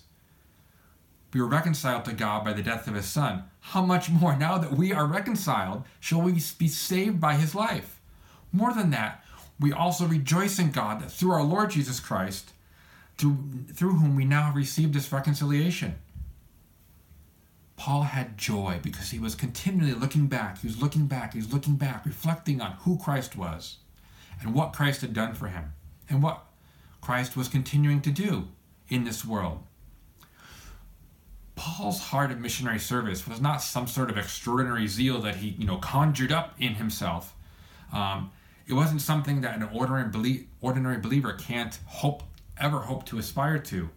[1.34, 4.58] we were reconciled to God by the death of his Son, how much more, now
[4.58, 8.00] that we are reconciled, shall we be saved by his life?
[8.54, 9.24] More than that,
[9.60, 12.52] we also rejoice in God that through our Lord Jesus Christ,
[13.18, 13.38] through,
[13.74, 15.96] through whom we now have received this reconciliation.
[17.82, 20.60] Paul had joy because he was continually looking back.
[20.60, 21.34] He was looking back.
[21.34, 23.78] He was looking back, reflecting on who Christ was
[24.40, 25.74] and what Christ had done for him
[26.08, 26.46] and what
[27.02, 28.50] Christ was continuing to do
[28.88, 29.64] in this world.
[31.56, 35.66] Paul's heart of missionary service was not some sort of extraordinary zeal that he, you
[35.66, 37.36] know, conjured up in himself.
[37.92, 38.30] Um,
[38.68, 42.22] it wasn't something that an ordinary, ordinary believer can't hope
[42.60, 43.90] ever hope to aspire to.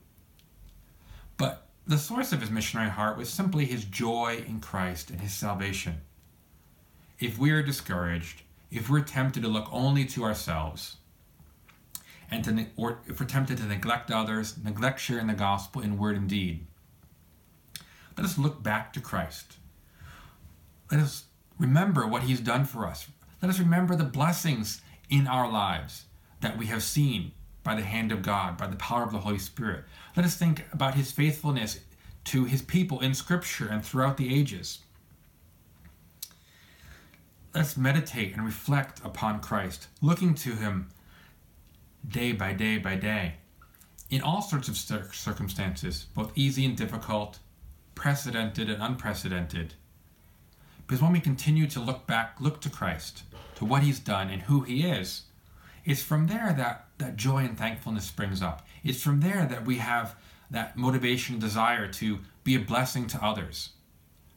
[1.86, 6.00] The source of his missionary heart was simply his joy in Christ and his salvation.
[7.20, 10.96] If we are discouraged, if we're tempted to look only to ourselves,
[12.30, 16.16] and to, or if we're tempted to neglect others, neglect sharing the gospel in word
[16.16, 16.66] and deed,
[18.16, 19.58] let us look back to Christ.
[20.90, 21.24] Let us
[21.58, 23.08] remember what he's done for us.
[23.42, 24.80] Let us remember the blessings
[25.10, 26.04] in our lives
[26.40, 27.32] that we have seen
[27.62, 29.84] by the hand of God, by the power of the Holy Spirit.
[30.16, 31.80] Let us think about his faithfulness
[32.24, 34.78] to his people in Scripture and throughout the ages.
[37.54, 40.88] Let's meditate and reflect upon Christ, looking to him
[42.06, 43.34] day by day by day,
[44.10, 47.38] in all sorts of circumstances, both easy and difficult,
[47.94, 49.74] precedented and unprecedented.
[50.86, 53.22] Because when we continue to look back, look to Christ,
[53.56, 55.22] to what he's done and who he is,
[55.84, 58.66] it's from there that, that joy and thankfulness springs up.
[58.84, 60.14] It's from there that we have
[60.50, 63.70] that motivation desire to be a blessing to others.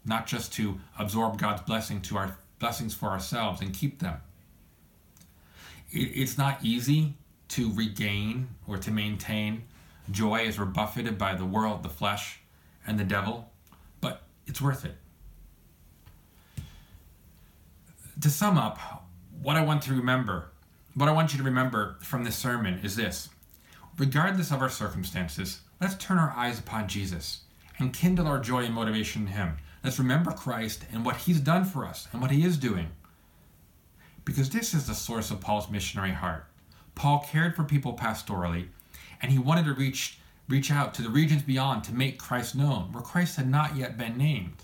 [0.08, 4.16] not just to absorb God's blessing to our blessings for ourselves and keep them.
[5.92, 7.16] It's not easy
[7.50, 9.64] to regain or to maintain
[10.10, 12.40] joy as we're buffeted by the world, the flesh,
[12.86, 13.52] and the devil,
[14.00, 14.96] but it's worth it.
[18.22, 18.80] To sum up,
[19.42, 20.50] what I want to remember,
[20.96, 23.30] what I want you to remember from this sermon is this.
[23.98, 27.42] Regardless of our circumstances, let's turn our eyes upon Jesus
[27.80, 29.58] and kindle our joy and motivation in Him.
[29.84, 32.90] Let's remember Christ and what He's done for us and what He is doing.
[34.24, 36.46] Because this is the source of Paul's missionary heart.
[36.94, 38.68] Paul cared for people pastorally,
[39.22, 42.92] and he wanted to reach, reach out to the regions beyond to make Christ known,
[42.92, 44.64] where Christ had not yet been named.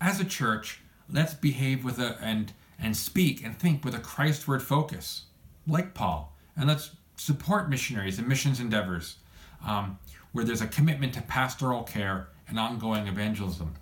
[0.00, 4.60] As a church, let's behave with a and and speak and think with a Christward
[4.60, 5.26] focus,
[5.66, 9.16] like Paul, and let's support missionaries and missions endeavors
[9.64, 9.98] um,
[10.32, 13.74] where there's a commitment to pastoral care and ongoing evangelism,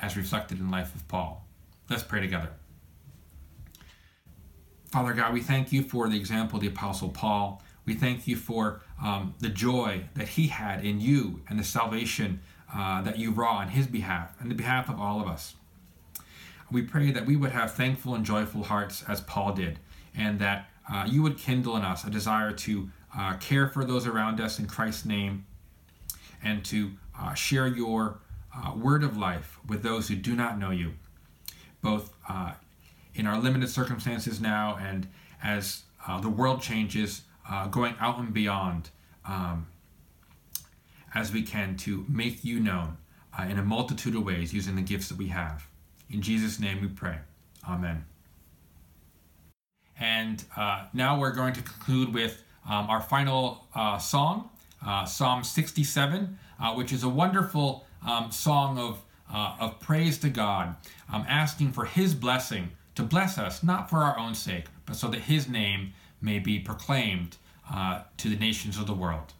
[0.00, 1.46] as reflected in life of Paul.
[1.88, 2.50] Let's pray together.
[4.90, 7.62] Father God, we thank you for the example of the Apostle Paul.
[7.84, 12.40] We thank you for um, the joy that he had in you and the salvation
[12.74, 15.54] uh, that you wrought on his behalf and the behalf of all of us.
[16.70, 19.78] We pray that we would have thankful and joyful hearts as Paul did,
[20.16, 24.06] and that uh, you would kindle in us a desire to uh, care for those
[24.06, 25.46] around us in Christ's name
[26.42, 28.20] and to uh, share your
[28.54, 30.92] uh, word of life with those who do not know you,
[31.82, 32.52] both uh,
[33.14, 35.08] in our limited circumstances now and
[35.42, 37.22] as uh, the world changes,
[37.70, 38.88] going out and beyond
[39.26, 39.66] um,
[41.14, 42.96] as we can to make you known
[43.48, 45.66] in a multitude of ways using the gifts that we have.
[46.10, 47.18] In Jesus' name we pray.
[47.68, 48.04] Amen.
[50.04, 54.50] And uh, now we're going to conclude with um, our final uh, song,
[54.86, 56.38] uh, Psalm 67,
[56.74, 59.02] which is a wonderful um, song of,
[59.32, 60.76] of praise to God,
[61.10, 65.08] um, asking for His blessing to bless us, not for our own sake, but so
[65.08, 67.36] that his name may be proclaimed
[67.72, 69.32] uh, to the nations of the world.